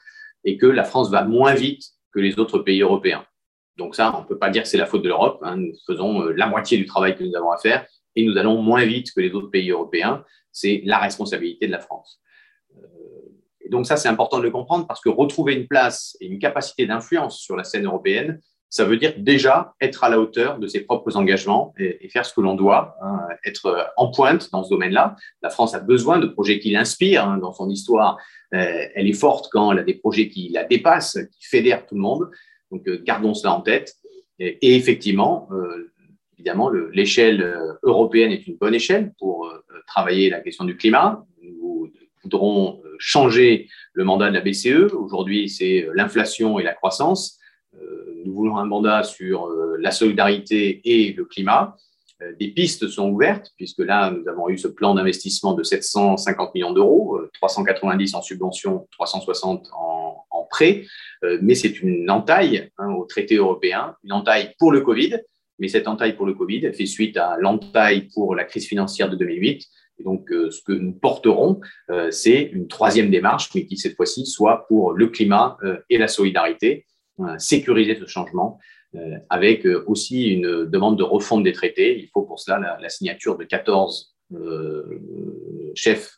et 0.45 0.57
que 0.57 0.67
la 0.67 0.85
France 0.85 1.11
va 1.11 1.25
moins 1.25 1.55
vite 1.55 1.83
que 2.13 2.21
les 2.21 2.39
autres 2.39 2.59
pays 2.61 2.81
européens. 2.81 3.27
Donc 3.77 3.97
ça, 3.97 4.15
on 4.17 4.23
ne 4.23 4.27
peut 4.27 4.39
pas 4.39 4.51
dire 4.51 4.63
que 4.63 4.69
c'est 4.69 4.79
la 4.79 4.87
faute 4.87 5.03
de 5.03 5.09
l'Europe. 5.09 5.41
Hein. 5.43 5.57
Nous 5.57 5.73
faisons 5.87 6.23
euh, 6.23 6.33
la 6.33 6.47
moitié 6.47 6.79
du 6.79 6.87
travail 6.87 7.17
que 7.17 7.25
nous 7.25 7.35
avons 7.35 7.51
à 7.51 7.59
faire 7.59 7.87
et 8.15 8.25
nous 8.25 8.39
allons 8.39 8.63
moins 8.63 8.85
vite 8.85 9.13
que 9.13 9.21
les 9.21 9.33
autres 9.33 9.49
pays 9.49 9.71
européens. 9.71 10.25
C'est 10.53 10.83
la 10.85 10.99
responsabilité 10.99 11.67
de 11.67 11.73
la 11.73 11.81
France. 11.81 12.21
Euh, 12.77 12.81
et 13.61 13.69
donc 13.69 13.87
ça, 13.87 13.97
c'est 13.97 14.09
important 14.09 14.39
de 14.39 14.45
le 14.45 14.51
comprendre 14.51 14.87
parce 14.87 15.01
que 15.01 15.09
retrouver 15.09 15.55
une 15.55 15.67
place 15.67 16.17
et 16.21 16.27
une 16.27 16.39
capacité 16.39 16.87
d'influence 16.87 17.41
sur 17.41 17.57
la 17.57 17.65
scène 17.65 17.87
européenne, 17.87 18.41
ça 18.75 18.85
veut 18.85 18.97
dire 18.97 19.15
déjà 19.17 19.73
être 19.81 20.03
à 20.03 20.09
la 20.09 20.19
hauteur 20.19 20.59
de 20.59 20.67
ses 20.67 20.81
propres 20.81 21.17
engagements 21.17 21.73
et, 21.79 22.09
faire 22.09 22.27
ce 22.27 22.35
que 22.35 22.41
l'on 22.41 22.57
doit, 22.57 22.97
hein, 23.01 23.21
être 23.47 23.93
en 23.97 24.11
pointe 24.11 24.51
dans 24.51 24.65
ce 24.65 24.71
domaine-là. 24.71 25.15
La 25.43 25.51
France 25.51 25.77
a 25.77 25.79
besoin 25.79 26.19
de 26.19 26.27
projets 26.27 26.59
qui 26.59 26.73
l'inspirent 26.73 27.25
hein, 27.25 27.39
dans 27.39 27.53
son 27.53 27.71
histoire. 27.71 28.19
Euh, 28.53 28.89
elle 28.97 29.09
est 29.09 29.13
forte 29.13 29.49
quand 29.53 29.71
elle 29.71 29.79
a 29.79 29.85
des 29.85 29.95
projets 29.95 30.27
qui 30.27 30.49
la 30.49 30.65
dépassent, 30.65 31.21
qui 31.39 31.47
fédèrent 31.47 31.87
tout 31.87 31.95
le 31.95 32.01
monde. 32.01 32.29
Donc, 32.73 32.89
euh, 32.89 33.01
gardons 33.05 33.33
cela 33.33 33.55
en 33.55 33.61
tête. 33.61 33.95
Et, 34.41 34.75
effectivement, 34.75 35.49
euh, 35.53 35.93
évidemment, 36.33 36.69
l'échelle 36.69 37.79
européenne 37.85 38.33
est 38.33 38.45
une 38.49 38.57
bonne 38.57 38.75
échelle 38.75 39.13
pour 39.21 39.53
travailler 39.87 40.31
la 40.31 40.41
question 40.41 40.65
du 40.65 40.77
climat. 40.77 41.25
Nous 41.45 41.93
voudrons 42.25 42.83
changer 42.99 43.69
le 43.93 44.03
mandat 44.03 44.31
de 44.31 44.35
la 44.35 44.41
BCE. 44.41 44.93
Aujourd'hui, 44.95 45.49
c'est 45.49 45.87
l'inflation 45.95 46.59
et 46.59 46.65
la 46.65 46.75
croissance. 46.75 47.39
Nous 48.25 48.35
voulons 48.35 48.57
un 48.57 48.65
mandat 48.65 49.03
sur 49.03 49.49
la 49.79 49.91
solidarité 49.91 50.81
et 50.85 51.13
le 51.13 51.25
climat. 51.25 51.77
Des 52.41 52.49
pistes 52.49 52.89
sont 52.89 53.11
ouvertes, 53.11 53.51
puisque 53.57 53.81
là, 53.81 54.11
nous 54.11 54.27
avons 54.29 54.49
eu 54.49 54.57
ce 54.57 54.69
plan 54.69 54.95
d'investissement 54.95 55.53
de 55.53 55.63
750 55.63 56.55
millions 56.55 56.73
d'euros, 56.73 57.21
390 57.35 58.15
en 58.15 58.23
subvention, 58.23 58.89
360 58.93 59.69
en, 59.77 60.25
en 60.31 60.43
prêt. 60.45 60.85
Euh, 61.25 61.39
mais 61.43 61.55
c'est 61.55 61.81
une 61.81 62.11
entaille 62.11 62.71
hein, 62.79 62.93
au 62.93 63.05
traité 63.05 63.37
européen, 63.37 63.97
une 64.05 64.13
entaille 64.13 64.55
pour 64.59 64.73
le 64.73 64.81
Covid, 64.81 65.19
mais 65.59 65.69
cette 65.69 65.89
entaille 65.89 66.17
pour 66.17 66.27
le 66.27 66.35
Covid 66.35 66.73
fait 66.73 66.87
suite 66.87 67.17
à 67.17 67.37
l'entaille 67.39 68.09
pour 68.15 68.35
la 68.35 68.45
crise 68.45 68.67
financière 68.67 69.09
de 69.09 69.17
2008. 69.17 69.65
Et 69.99 70.03
donc, 70.03 70.31
euh, 70.33 70.51
ce 70.51 70.61
que 70.63 70.73
nous 70.73 70.93
porterons, 70.93 71.61
euh, 71.91 72.11
c'est 72.11 72.43
une 72.43 72.67
troisième 72.67 73.11
démarche, 73.11 73.51
mais 73.55 73.65
qui 73.65 73.77
cette 73.77 73.95
fois-ci 73.97 74.27
soit 74.27 74.67
pour 74.69 74.93
le 74.93 75.07
climat 75.09 75.57
et 75.89 75.99
la 75.99 76.09
solidarité, 76.09 76.87
sécuriser 77.39 77.97
ce 77.97 78.07
changement, 78.07 78.59
avec 79.31 79.67
aussi 79.87 80.29
une 80.29 80.65
demande 80.65 80.99
de 80.99 81.03
refonte 81.03 81.43
des 81.43 81.53
traités. 81.53 81.99
Il 81.99 82.09
faut 82.09 82.23
pour 82.23 82.41
cela 82.41 82.79
la, 82.81 82.89
signature 82.89 83.37
de 83.37 83.45
14 83.45 84.17
chefs 85.75 86.17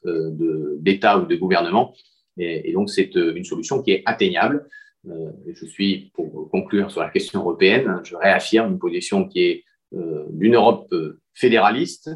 d'État 0.80 1.18
ou 1.18 1.26
de 1.26 1.37
gouvernement. 1.37 1.94
Et, 2.38 2.72
donc, 2.72 2.90
c'est 2.90 3.14
une 3.14 3.44
solution 3.44 3.82
qui 3.82 3.92
est 3.92 4.02
atteignable. 4.04 4.68
Euh, 5.09 5.30
je 5.52 5.66
suis, 5.66 6.11
pour 6.14 6.50
conclure 6.50 6.90
sur 6.90 7.00
la 7.00 7.11
question 7.11 7.40
européenne, 7.40 8.00
je 8.04 8.16
réaffirme 8.16 8.72
une 8.72 8.78
position 8.78 9.28
qui 9.28 9.42
est 9.42 9.64
euh, 9.94 10.24
d'une 10.30 10.54
Europe 10.54 10.88
euh, 10.92 11.20
fédéraliste 11.35 12.11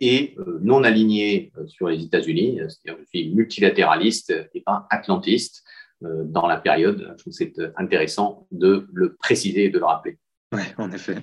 et 0.00 0.34
non 0.62 0.82
alignée 0.82 1.52
sur 1.66 1.88
les 1.88 2.02
États-Unis, 2.02 2.58
c'est-à-dire 2.68 3.02
je 3.02 3.06
suis 3.06 3.34
multilatéraliste 3.34 4.32
et 4.54 4.62
pas 4.62 4.86
atlantiste 4.88 5.62
dans 6.00 6.46
la 6.46 6.56
période. 6.56 7.14
Je 7.16 7.22
trouve 7.22 7.32
c'est 7.32 7.52
intéressant 7.76 8.46
de 8.50 8.88
le 8.92 9.14
préciser 9.16 9.64
et 9.64 9.70
de 9.70 9.78
le 9.78 9.84
rappeler. 9.84 10.18
Oui, 10.52 10.62
en 10.78 10.90
effet. 10.92 11.18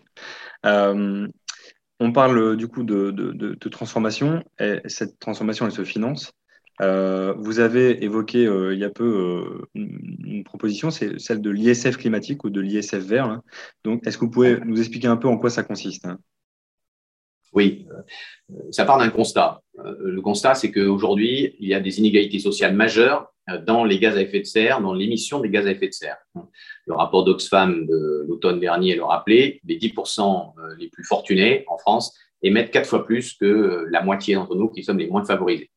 on 0.63 2.11
parle 2.11 2.57
du 2.57 2.67
coup 2.67 2.83
de, 2.83 3.69
transformation 3.69 4.43
et 4.59 4.81
cette 4.85 5.19
transformation, 5.19 5.65
elle 5.65 5.71
se 5.71 5.83
finance. 5.83 6.31
Euh, 6.81 7.33
vous 7.37 7.59
avez 7.59 8.03
évoqué 8.03 8.45
euh, 8.45 8.73
il 8.73 8.79
y 8.79 8.83
a 8.83 8.89
peu 8.89 9.05
euh, 9.05 9.65
une, 9.75 10.43
proposition, 10.43 10.91
c'est 10.91 11.19
celle 11.19 11.41
de 11.41 11.49
l'ISF 11.49 11.97
climatique 11.97 12.43
ou 12.43 12.49
de 12.49 12.59
l'ISF 12.59 12.95
vert. 12.95 13.41
Donc, 13.83 14.05
est-ce 14.05 14.17
que 14.17 14.25
vous 14.25 14.31
pouvez 14.31 14.59
nous 14.59 14.79
expliquer 14.79 15.07
un 15.07 15.17
peu 15.17 15.27
en 15.27 15.37
quoi 15.37 15.49
ça 15.49 15.63
consiste 15.63 16.05
hein? 16.05 16.19
Oui, 17.55 17.87
ça 18.71 18.85
part 18.85 18.99
d'un 18.99 19.09
constat. 19.09 19.61
le 19.83 20.21
constat, 20.21 20.55
c'est 20.55 20.71
qu'aujourd'hui, 20.71 21.55
il 21.59 21.69
y 21.69 21.73
a 21.73 21.79
des 21.79 21.99
inégalités 21.99 22.39
sociales 22.39 22.75
majeures 22.75 23.31
dans 23.65 23.83
les 23.83 23.99
gaz 23.99 24.17
à 24.17 24.21
effet 24.21 24.39
de 24.39 24.45
serre, 24.45 24.81
dans 24.81 24.93
l'émission 24.93 25.39
des 25.39 25.49
gaz 25.49 25.65
à 25.65 25.71
effet 25.71 25.87
de 25.87 25.93
serre. 25.93 26.17
Le 26.85 26.93
rapport 26.93 27.23
d'Oxfam 27.23 27.85
de 27.85 28.25
l'automne 28.27 28.59
dernier 28.59 28.95
le 28.95 29.03
rappelait, 29.03 29.61
les 29.65 29.77
10% 29.77 30.53
les 30.77 30.89
plus 30.89 31.03
fortunés 31.03 31.63
en 31.67 31.77
France 31.77 32.17
émettent 32.41 32.71
quatre 32.71 32.87
fois 32.87 33.05
plus 33.05 33.33
que 33.33 33.85
la 33.89 34.01
moitié 34.01 34.35
d'entre 34.35 34.55
nous 34.55 34.69
qui 34.69 34.83
sommes 34.83 34.99
les 34.99 35.07
moins 35.07 35.23
favorisés. 35.23 35.69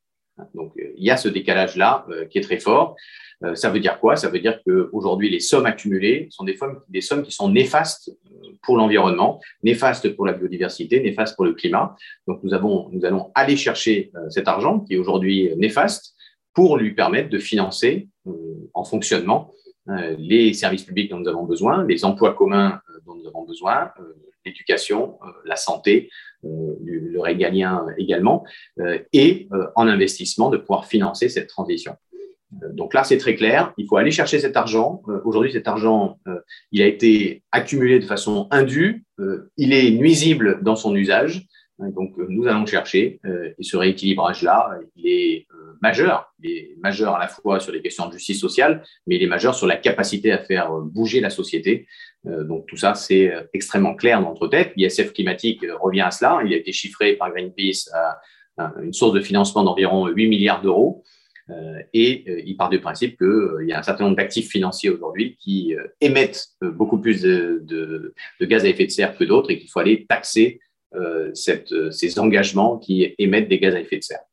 Donc, 0.53 0.73
il 0.75 1.03
y 1.03 1.11
a 1.11 1.17
ce 1.17 1.29
décalage-là 1.29 2.05
qui 2.29 2.37
est 2.37 2.41
très 2.41 2.59
fort. 2.59 2.95
ça 3.53 3.69
veut 3.69 3.79
dire 3.79 3.99
quoi? 3.99 4.15
Ça 4.15 4.29
veut 4.29 4.39
dire 4.39 4.59
qu'aujourd'hui, 4.65 5.29
les 5.29 5.39
sommes 5.39 5.65
accumulées 5.65 6.27
sont 6.31 6.43
des, 6.43 7.01
sommes 7.01 7.23
qui 7.23 7.31
sont 7.31 7.49
néfastes 7.49 8.11
pour 8.63 8.77
l'environnement, 8.77 9.39
néfastes 9.63 10.15
pour 10.15 10.25
la 10.25 10.33
biodiversité, 10.33 11.01
néfastes 11.01 11.35
pour 11.35 11.45
le 11.45 11.53
climat. 11.53 11.95
Donc, 12.27 12.43
nous, 12.43 12.53
avons, 12.53 12.89
nous 12.91 13.05
allons 13.05 13.31
aller 13.35 13.55
chercher 13.55 14.11
cet 14.29 14.47
argent 14.47 14.79
qui 14.81 14.95
est 14.95 14.97
aujourd'hui 14.97 15.51
néfaste 15.57 16.15
pour 16.53 16.77
lui 16.77 16.93
permettre 16.93 17.29
de 17.29 17.39
financer 17.39 18.07
en 18.73 18.83
fonctionnement 18.83 19.53
euh, 19.89 20.15
les 20.19 20.53
services 20.53 20.83
publics 20.83 21.09
dont 21.09 21.19
nous 21.19 21.27
avons 21.27 21.45
besoin, 21.45 21.83
les 21.85 22.05
emplois 22.05 22.33
communs 22.33 22.79
euh, 22.89 22.99
dont 23.07 23.15
nous 23.15 23.27
avons 23.27 23.43
besoin, 23.43 23.89
euh, 23.99 24.13
l'éducation, 24.49 25.17
la 25.45 25.55
santé, 25.55 26.09
le 26.43 27.19
régalien 27.19 27.85
également, 27.97 28.45
et 29.13 29.47
en 29.75 29.87
investissement 29.87 30.49
de 30.49 30.57
pouvoir 30.57 30.85
financer 30.85 31.29
cette 31.29 31.47
transition. 31.47 31.95
Donc 32.51 32.95
là, 32.95 33.03
c'est 33.03 33.19
très 33.19 33.35
clair. 33.35 33.73
Il 33.77 33.85
faut 33.87 33.97
aller 33.97 34.09
chercher 34.09 34.39
cet 34.39 34.57
argent. 34.57 35.03
Aujourd'hui, 35.23 35.51
cet 35.51 35.67
argent, 35.67 36.19
il 36.71 36.81
a 36.81 36.87
été 36.87 37.43
accumulé 37.51 37.99
de 37.99 38.05
façon 38.05 38.47
indue. 38.49 39.05
Il 39.57 39.71
est 39.71 39.91
nuisible 39.91 40.59
dans 40.63 40.75
son 40.75 40.95
usage. 40.95 41.45
Donc, 41.77 42.15
nous 42.17 42.47
allons 42.47 42.65
chercher. 42.65 43.21
Et 43.59 43.63
ce 43.63 43.77
rééquilibrage-là, 43.77 44.79
il 44.95 45.07
est 45.07 45.47
majeur. 45.81 46.33
Il 46.41 46.49
est 46.51 46.75
majeur 46.81 47.15
à 47.15 47.19
la 47.19 47.27
fois 47.27 47.59
sur 47.59 47.71
les 47.71 47.81
questions 47.81 48.07
de 48.07 48.13
justice 48.13 48.39
sociale, 48.39 48.83
mais 49.05 49.15
il 49.17 49.23
est 49.23 49.27
majeur 49.27 49.53
sur 49.53 49.67
la 49.67 49.77
capacité 49.77 50.31
à 50.31 50.39
faire 50.39 50.71
bouger 50.71 51.21
la 51.21 51.29
société. 51.29 51.87
Euh, 52.27 52.43
donc 52.43 52.65
tout 52.67 52.77
ça, 52.77 52.95
c'est 52.95 53.33
euh, 53.33 53.43
extrêmement 53.53 53.95
clair 53.95 54.21
dans 54.21 54.29
notre 54.29 54.47
tête. 54.47 54.73
L'ISF 54.75 55.13
climatique 55.13 55.63
euh, 55.63 55.77
revient 55.77 56.01
à 56.01 56.11
cela. 56.11 56.41
Il 56.45 56.53
a 56.53 56.57
été 56.57 56.71
chiffré 56.71 57.13
par 57.13 57.31
Greenpeace 57.31 57.89
à 57.93 58.19
une 58.81 58.91
source 58.91 59.13
de 59.13 59.21
financement 59.21 59.63
d'environ 59.63 60.07
8 60.07 60.27
milliards 60.27 60.61
d'euros. 60.61 61.01
Et 61.93 62.25
il 62.45 62.57
part 62.57 62.67
du 62.67 62.81
principe 62.81 63.17
qu'il 63.17 63.67
y 63.67 63.71
a 63.71 63.79
un 63.79 63.83
certain 63.83 64.03
nombre 64.03 64.17
d'actifs 64.17 64.49
financiers 64.49 64.89
aujourd'hui 64.89 65.37
qui 65.39 65.73
émettent 66.01 66.49
beaucoup 66.61 66.99
plus 66.99 67.21
de, 67.21 68.13
gaz 68.41 68.65
à 68.65 68.67
effet 68.67 68.85
de 68.85 68.91
serre 68.91 69.17
que 69.17 69.23
d'autres 69.23 69.49
et 69.49 69.57
qu'il 69.57 69.69
faut 69.69 69.79
aller 69.79 70.05
taxer 70.09 70.59
ces 71.31 72.19
engagements 72.19 72.79
qui 72.79 73.15
émettent 73.17 73.47
des 73.47 73.59
gaz 73.59 73.75
à 73.75 73.79
effet 73.79 73.97
de 73.97 74.03
serre. 74.03 74.28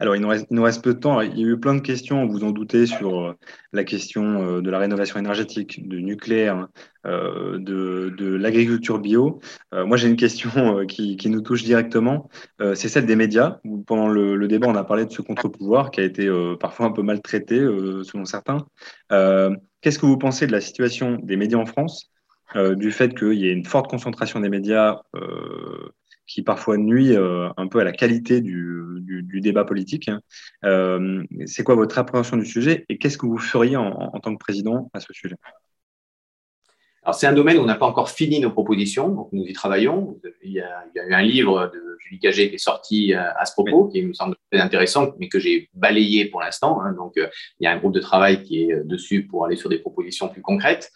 Alors, 0.00 0.14
il 0.14 0.22
nous, 0.22 0.62
reste, 0.62 0.84
peu 0.84 0.94
de 0.94 1.00
temps. 1.00 1.20
Il 1.20 1.38
y 1.38 1.44
a 1.44 1.48
eu 1.48 1.58
plein 1.58 1.74
de 1.74 1.80
questions, 1.80 2.24
vous 2.26 2.44
en 2.44 2.52
doutez, 2.52 2.86
sur 2.86 3.20
euh, 3.20 3.34
la 3.72 3.82
question 3.82 4.58
euh, 4.58 4.60
de 4.60 4.70
la 4.70 4.78
rénovation 4.78 5.18
énergétique, 5.18 5.88
du 5.88 6.04
nucléaire, 6.04 6.68
euh, 7.04 7.58
de, 7.58 8.36
l'agriculture 8.36 9.00
bio. 9.00 9.40
moi, 9.72 9.96
j'ai 9.96 10.08
une 10.08 10.16
question 10.16 10.86
qui, 10.86 11.18
nous 11.28 11.40
touche 11.40 11.64
directement. 11.64 12.28
C'est 12.74 12.88
celle 12.88 13.06
des 13.06 13.16
médias. 13.16 13.58
Pendant 13.86 14.08
le, 14.08 14.46
débat, 14.46 14.68
on 14.68 14.76
a 14.76 14.84
parlé 14.84 15.04
de 15.04 15.10
ce 15.10 15.22
contre-pouvoir 15.22 15.90
qui 15.90 16.00
a 16.00 16.04
été 16.04 16.30
parfois 16.60 16.86
un 16.86 16.92
peu 16.92 17.02
maltraité, 17.02 17.58
selon 17.58 18.24
certains. 18.24 18.58
Qu'est-ce 19.80 19.98
que 19.98 20.06
vous 20.06 20.18
pensez 20.18 20.46
de 20.46 20.52
la 20.52 20.60
situation 20.60 21.18
des 21.22 21.36
médias 21.36 21.58
en 21.58 21.66
France 21.66 22.10
du 22.54 22.92
fait 22.92 23.14
qu'il 23.14 23.34
y 23.34 23.48
ait 23.48 23.52
une 23.52 23.66
forte 23.66 23.90
concentration 23.90 24.40
des 24.40 24.48
médias 24.48 25.00
qui 26.28 26.42
parfois 26.42 26.76
nuit 26.76 27.16
euh, 27.16 27.48
un 27.56 27.66
peu 27.66 27.80
à 27.80 27.84
la 27.84 27.92
qualité 27.92 28.40
du, 28.40 28.64
débat 29.40 29.64
politique. 29.64 30.08
Hein. 30.08 30.20
Euh, 30.64 31.24
c'est 31.46 31.62
quoi 31.62 31.74
votre 31.76 31.96
appréhension 31.98 32.36
du 32.36 32.44
sujet 32.44 32.84
et 32.88 32.98
qu'est-ce 32.98 33.16
que 33.16 33.26
vous 33.26 33.38
feriez 33.38 33.76
en, 33.76 34.10
tant 34.20 34.34
que 34.34 34.38
président 34.38 34.90
à 34.92 35.00
ce 35.00 35.12
sujet? 35.12 35.36
Alors, 37.04 37.14
c'est 37.14 37.26
un 37.26 37.32
domaine 37.32 37.56
où 37.56 37.62
on 37.62 37.66
n'a 37.66 37.76
pas 37.76 37.86
encore 37.86 38.10
fini 38.10 38.40
nos 38.40 38.50
propositions, 38.50 39.08
donc 39.08 39.28
nous 39.32 39.44
y 39.44 39.52
travaillons. 39.52 40.20
Il 40.42 40.52
y 40.52 40.60
a, 40.60 40.84
eu 40.94 41.14
un 41.14 41.22
livre 41.22 41.70
de 41.72 41.96
Julie 42.00 42.18
Cagé 42.18 42.48
qui 42.48 42.56
est 42.56 42.58
sorti 42.58 43.14
euh, 43.14 43.22
à 43.36 43.46
ce 43.46 43.52
propos, 43.52 43.86
qui 43.86 44.02
me 44.02 44.12
semble 44.12 44.36
très 44.50 44.60
intéressant, 44.60 45.12
mais 45.18 45.28
que 45.28 45.38
j'ai 45.38 45.70
balayé 45.72 46.26
pour 46.26 46.40
l'instant. 46.40 46.82
Hein. 46.82 46.92
donc, 46.92 47.12
il 47.16 47.30
y 47.60 47.66
a 47.66 47.72
un 47.72 47.78
groupe 47.78 47.94
de 47.94 48.00
travail 48.00 48.42
qui 48.42 48.64
est 48.64 48.84
dessus 48.84 49.26
pour 49.26 49.46
aller 49.46 49.56
sur 49.56 49.70
des 49.70 49.78
propositions 49.78 50.28
plus 50.28 50.42
concrètes. 50.42 50.90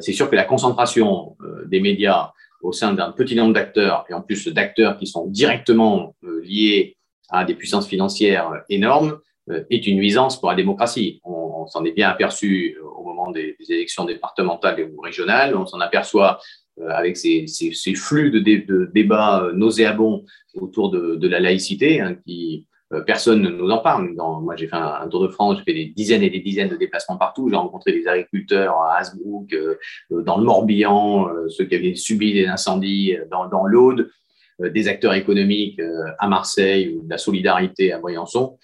c'est 0.00 0.12
sûr 0.12 0.28
que 0.28 0.36
la 0.36 0.44
concentration 0.44 1.36
des 1.66 1.80
médias 1.80 2.32
au 2.62 2.72
sein 2.72 2.92
d'un 2.92 3.12
petit 3.12 3.34
nombre 3.34 3.54
d'acteurs, 3.54 4.04
et 4.08 4.14
en 4.14 4.20
plus 4.20 4.48
d'acteurs 4.48 4.96
qui 4.98 5.06
sont 5.06 5.26
directement 5.26 6.14
euh, 6.24 6.40
liés 6.44 6.96
à 7.28 7.44
des 7.44 7.54
puissances 7.54 7.86
financières 7.86 8.62
énormes, 8.68 9.18
euh, 9.50 9.64
est 9.70 9.86
une 9.86 9.96
nuisance 9.96 10.38
pour 10.38 10.50
la 10.50 10.56
démocratie. 10.56 11.20
On, 11.24 11.66
s'en 11.66 11.84
est 11.84 11.92
bien 11.92 12.08
aperçu 12.08 12.76
euh, 12.78 12.84
au 12.84 13.04
moment 13.04 13.30
des, 13.30 13.56
élections 13.68 14.04
départementales 14.04 14.90
ou 14.92 15.00
régionales, 15.00 15.56
on 15.56 15.66
s'en 15.66 15.80
aperçoit 15.80 16.40
avec 16.88 17.18
ces, 17.18 17.46
flux 17.94 18.30
de, 18.30 18.90
débats 18.94 19.50
nauséabonds 19.54 20.24
autour 20.54 20.90
de, 20.90 21.28
la 21.28 21.38
laïcité, 21.38 22.00
hein, 22.00 22.16
qui, 22.26 22.66
euh, 22.66 22.69
personne 23.06 23.42
ne 23.42 23.50
nous 23.50 23.70
en 23.70 23.78
parle. 23.78 24.12
moi, 24.14 24.56
j'ai 24.56 24.66
fait 24.66 24.76
un, 24.76 25.06
tour 25.08 25.22
de 25.22 25.28
France, 25.28 25.58
j'ai 25.58 25.64
fait 25.64 25.74
des 25.74 25.86
dizaines 25.86 26.22
et 26.22 26.30
des 26.30 26.40
dizaines 26.40 26.68
de 26.68 26.76
déplacements 26.76 27.16
partout. 27.16 27.48
J'ai 27.48 27.56
rencontré 27.56 27.92
des 27.92 28.06
agriculteurs 28.08 28.74
à 28.80 28.98
Hasbrook, 28.98 29.52
euh, 29.52 29.76
euh, 30.12 30.22
dans 30.22 30.38
le 30.38 30.44
Morbihan, 30.44 31.28
ceux 31.48 31.64
qui 31.64 31.76
avaient 31.76 31.94
subi 31.94 32.32
des 32.32 32.46
incendies 32.46 33.16
dans, 33.30 33.48
dans 33.48 33.64
l'Aude, 33.64 34.10
des 34.58 34.88
acteurs 34.88 35.14
économiques 35.14 35.80
à 36.18 36.28
Marseille 36.28 36.94
ou 36.94 37.02
de 37.02 37.08
la 37.08 37.16
solidarité 37.16 37.92
à 37.92 37.98
Briançon. 37.98 38.58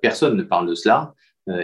personne 0.00 0.34
ne 0.36 0.42
parle 0.44 0.66
de 0.66 0.74
cela. 0.74 1.12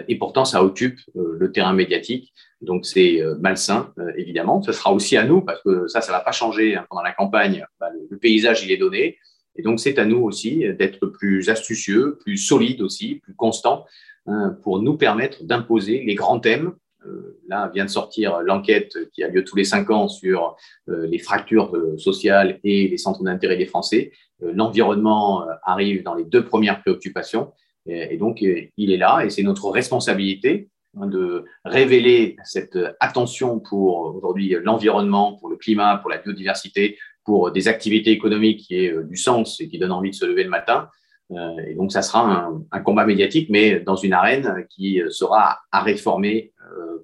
et 0.09 0.19
pourtant, 0.19 0.45
ça 0.45 0.63
occupe 0.63 0.99
le 1.15 1.51
terrain 1.53 1.73
médiatique. 1.73 2.35
Donc, 2.61 2.85
c'est 2.85 3.23
malsain, 3.41 3.95
évidemment. 4.17 4.61
Ce 4.61 4.73
sera 4.73 4.93
aussi 4.93 5.17
à 5.17 5.25
nous, 5.25 5.41
parce 5.41 5.63
que 5.63 5.87
ça, 5.87 6.03
ça 6.03 6.13
ne 6.13 6.19
va 6.19 6.23
pas 6.23 6.33
changer 6.33 6.77
hein, 6.77 6.85
pendant 6.91 7.03
la 7.03 7.13
campagne. 7.13 7.65
Bah, 7.81 7.89
le 8.11 8.19
paysage, 8.19 8.63
il 8.63 8.73
est 8.73 8.77
donné. 8.77 9.17
Et 9.59 9.63
donc, 9.63 9.81
c'est 9.81 9.99
à 9.99 10.05
nous 10.05 10.21
aussi 10.21 10.65
d'être 10.79 11.07
plus 11.07 11.51
astucieux, 11.51 12.17
plus 12.21 12.39
solides 12.39 12.81
aussi, 12.81 13.17
plus 13.17 13.35
constants, 13.35 13.85
hein, 14.27 14.57
pour 14.63 14.81
nous 14.81 14.97
permettre 14.97 15.45
d'imposer 15.45 16.05
les 16.05 16.15
grands 16.15 16.39
thèmes. 16.39 16.73
Euh, 17.07 17.41
là, 17.49 17.71
vient 17.75 17.85
de 17.85 17.91
sortir 17.91 18.41
l'enquête 18.43 18.97
qui 19.13 19.23
a 19.23 19.29
lieu 19.29 19.45
tous 19.45 19.57
les 19.57 19.65
cinq 19.65 19.91
ans 19.91 20.09
sur 20.09 20.57
euh, 20.89 21.07
les 21.07 21.19
fractures 21.19 21.75
euh, 21.75 21.97
sociales 21.99 22.61
et 22.65 22.89
les 22.89 22.99
centres 22.99 23.23
d'intérêt 23.23 23.57
des 23.57 23.67
Français. 23.67 24.13
L'environnement 24.41 25.45
arrive 25.65 26.05
dans 26.05 26.15
les 26.15 26.25
deux 26.25 26.45
premières 26.45 26.81
préoccupations. 26.81 27.53
Et, 27.87 28.17
donc, 28.19 28.41
il 28.41 28.93
est 28.93 28.97
là 28.97 29.23
et 29.25 29.31
c'est 29.31 29.43
notre 29.43 29.69
responsabilité 29.69 30.69
hein, 30.97 31.09
de 31.09 31.45
révéler 31.65 32.37
cette 32.45 32.79
attention 33.01 33.59
pour 33.59 34.15
aujourd'hui 34.15 34.55
l'environnement, 34.63 35.33
pour 35.33 35.49
le 35.49 35.57
climat, 35.57 35.97
pour 35.97 36.09
la 36.09 36.19
biodiversité, 36.19 36.99
pour 37.29 37.53
des 37.53 37.69
activités 37.69 38.11
économiques 38.11 38.61
qui 38.61 38.75
aient 38.77 38.95
euh, 38.95 39.05
du 39.05 39.19
sens 39.19 39.61
et 39.61 39.69
qui 39.69 39.79
donnent 39.79 39.93
envie 39.93 40.09
de 40.09 40.15
se 40.15 40.25
lever 40.25 40.45
le 40.45 40.49
matin. 40.49 40.89
Euh, 41.31 41.59
et 41.69 41.75
donc, 41.75 41.93
ça 41.93 42.01
sera 42.01 42.49
un, 42.73 42.81
combat 42.81 43.05
médiatique, 43.05 43.51
mais 43.51 43.81
dans 43.81 43.97
une 43.97 44.15
arène 44.15 44.65
qui 44.71 45.03
euh, 45.03 45.11
sera 45.11 45.59
à 45.71 45.83
réformer 45.83 46.55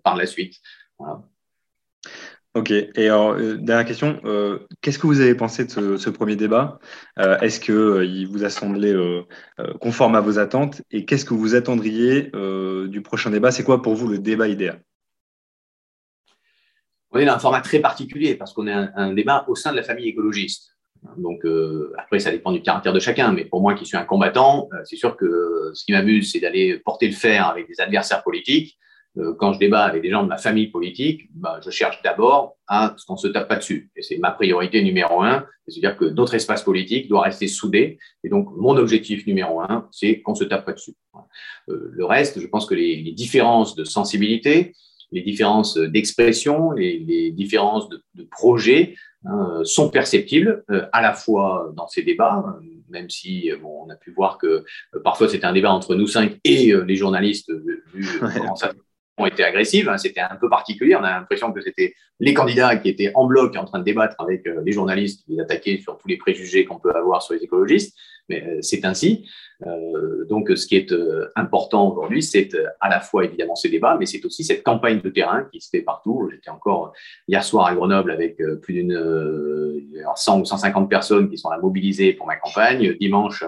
par 0.02 0.16
la 0.16 0.24
suite. 0.24 0.54
Ok. 2.54 2.70
Et 2.70 3.08
alors, 3.08 3.36
dernière 3.36 3.84
question, 3.86 4.20
qu'est-ce 4.80 4.98
que 4.98 5.06
vous 5.06 5.20
avez 5.20 5.34
pensé 5.34 5.64
de 5.64 5.96
ce, 5.96 6.10
premier 6.10 6.36
débat? 6.36 6.78
Est-ce 7.16 7.58
qu'il 7.58 8.28
vous 8.28 8.44
a 8.44 8.50
semblé 8.50 8.94
conforme 9.80 10.14
à 10.14 10.20
vos 10.20 10.38
attentes? 10.38 10.82
Et 10.90 11.06
qu'est-ce 11.06 11.24
que 11.24 11.32
vous 11.32 11.54
attendriez 11.54 12.30
du 12.88 13.00
prochain 13.02 13.30
débat? 13.30 13.50
C'est 13.50 13.64
quoi 13.64 13.80
pour 13.80 13.94
vous 13.94 14.08
le 14.08 14.18
débat 14.18 14.48
idéal? 14.48 14.82
On 17.14 17.18
est 17.18 17.24
dans 17.24 17.34
un 17.34 17.38
format 17.38 17.60
très 17.60 17.78
particulier 17.78 18.34
parce 18.34 18.52
qu'on 18.52 18.66
est 18.66 18.72
un, 18.72 19.12
débat 19.12 19.44
au 19.48 19.54
sein 19.54 19.70
de 19.70 19.76
la 19.76 19.82
famille 19.82 20.08
écologiste. 20.08 20.70
Donc, 21.18 21.44
euh, 21.44 21.92
après, 21.98 22.18
ça 22.18 22.30
dépend 22.30 22.50
du 22.50 22.62
caractère 22.62 22.92
de 22.92 23.00
chacun, 23.00 23.30
mais 23.32 23.44
pour 23.44 23.60
moi 23.60 23.74
qui 23.74 23.84
suis 23.84 23.96
un 23.96 24.04
combattant, 24.04 24.68
euh, 24.72 24.78
c'est 24.84 24.96
sûr 24.96 25.16
que 25.16 25.70
ce 25.74 25.84
qui 25.84 25.92
m'amuse, 25.92 26.32
c'est 26.32 26.40
d'aller 26.40 26.78
porter 26.78 27.06
le 27.06 27.14
fer 27.14 27.46
avec 27.46 27.68
des 27.68 27.80
adversaires 27.80 28.22
politiques. 28.22 28.78
Euh, 29.18 29.34
quand 29.38 29.52
je 29.52 29.58
débat 29.58 29.84
avec 29.84 30.02
des 30.02 30.10
gens 30.10 30.22
de 30.22 30.28
ma 30.28 30.38
famille 30.38 30.68
politique, 30.68 31.28
bah, 31.34 31.60
je 31.64 31.70
cherche 31.70 32.00
d'abord 32.02 32.56
à 32.66 32.94
ce 32.96 33.04
qu'on 33.04 33.18
se 33.18 33.28
tape 33.28 33.48
pas 33.48 33.56
dessus. 33.56 33.90
Et 33.94 34.02
c'est 34.02 34.16
ma 34.16 34.32
priorité 34.32 34.82
numéro 34.82 35.22
un, 35.22 35.44
c'est-à-dire 35.68 35.96
que 35.96 36.06
notre 36.06 36.34
espace 36.34 36.62
politique 36.62 37.08
doit 37.08 37.22
rester 37.22 37.46
soudé. 37.46 37.98
Et 38.24 38.28
donc, 38.28 38.48
mon 38.56 38.76
objectif 38.76 39.26
numéro 39.26 39.60
un, 39.60 39.86
c'est 39.92 40.20
qu'on 40.22 40.34
se 40.34 40.44
tape 40.44 40.64
pas 40.64 40.72
dessus. 40.72 40.94
le 41.68 42.04
reste, 42.04 42.40
je 42.40 42.46
pense 42.46 42.66
que 42.66 42.74
les, 42.74 43.02
les 43.02 43.12
différences 43.12 43.76
de 43.76 43.84
sensibilité, 43.84 44.72
les 45.14 45.22
différences 45.22 45.78
d'expression, 45.78 46.72
les, 46.72 47.30
différences 47.30 47.88
de, 47.88 48.02
de 48.14 48.24
projets 48.24 48.96
hein, 49.24 49.60
sont 49.62 49.88
perceptibles 49.88 50.64
euh, 50.70 50.86
à 50.92 51.00
la 51.00 51.14
fois 51.14 51.72
dans 51.76 51.86
ces 51.86 52.02
débats, 52.02 52.44
même 52.90 53.08
si 53.08 53.50
bon, 53.62 53.84
on 53.86 53.90
a 53.90 53.96
pu 53.96 54.10
voir 54.10 54.38
que 54.38 54.46
euh, 54.46 54.64
parfois 55.04 55.28
c'était 55.28 55.46
un 55.46 55.52
débat 55.52 55.70
entre 55.70 55.94
nous 55.94 56.08
cinq 56.08 56.38
et 56.44 56.72
euh, 56.72 56.84
les 56.84 56.96
journalistes, 56.96 57.50
vu 57.94 58.06
comment 58.20 58.56
ça 58.56 58.72
ont 59.16 59.26
été 59.26 59.44
agressives. 59.44 59.88
Hein, 59.88 59.98
c'était 59.98 60.20
un 60.20 60.34
peu 60.34 60.48
particulier. 60.48 60.96
On 60.96 61.04
a 61.04 61.10
l'impression 61.12 61.52
que 61.52 61.60
c'était 61.60 61.94
les 62.18 62.34
candidats 62.34 62.74
qui 62.76 62.88
étaient 62.88 63.12
en 63.14 63.26
bloc 63.26 63.54
en 63.56 63.64
train 63.64 63.78
de 63.78 63.84
débattre 63.84 64.16
avec 64.18 64.44
les 64.44 64.72
journalistes, 64.72 65.24
qui 65.24 65.34
les 65.34 65.40
attaquaient 65.40 65.78
sur 65.78 65.96
tous 65.98 66.08
les 66.08 66.16
préjugés 66.16 66.64
qu'on 66.64 66.80
peut 66.80 66.90
avoir 66.90 67.22
sur 67.22 67.34
les 67.34 67.44
écologistes. 67.44 67.96
Mais 68.28 68.58
c'est 68.62 68.84
ainsi. 68.84 69.26
Euh, 69.66 70.24
donc, 70.26 70.50
ce 70.56 70.66
qui 70.66 70.76
est 70.76 70.92
euh, 70.92 71.30
important 71.36 71.88
aujourd'hui, 71.90 72.22
c'est 72.22 72.54
euh, 72.54 72.66
à 72.80 72.88
la 72.88 73.00
fois 73.00 73.24
évidemment 73.24 73.54
ces 73.54 73.68
débats, 73.68 73.96
mais 73.98 74.06
c'est 74.06 74.24
aussi 74.24 74.44
cette 74.44 74.62
campagne 74.62 75.00
de 75.00 75.08
terrain 75.10 75.46
qui 75.52 75.60
se 75.60 75.68
fait 75.70 75.82
partout. 75.82 76.28
J'étais 76.32 76.50
encore 76.50 76.92
hier 77.28 77.44
soir 77.44 77.66
à 77.66 77.74
Grenoble 77.74 78.10
avec 78.10 78.38
plus 78.62 78.74
d'une 78.74 79.92
100 80.16 80.40
ou 80.40 80.44
150 80.44 80.88
personnes 80.88 81.28
qui 81.28 81.38
sont 81.38 81.50
à 81.50 81.58
mobiliser 81.58 82.12
pour 82.12 82.26
ma 82.26 82.36
campagne. 82.36 82.94
Dimanche, 82.98 83.44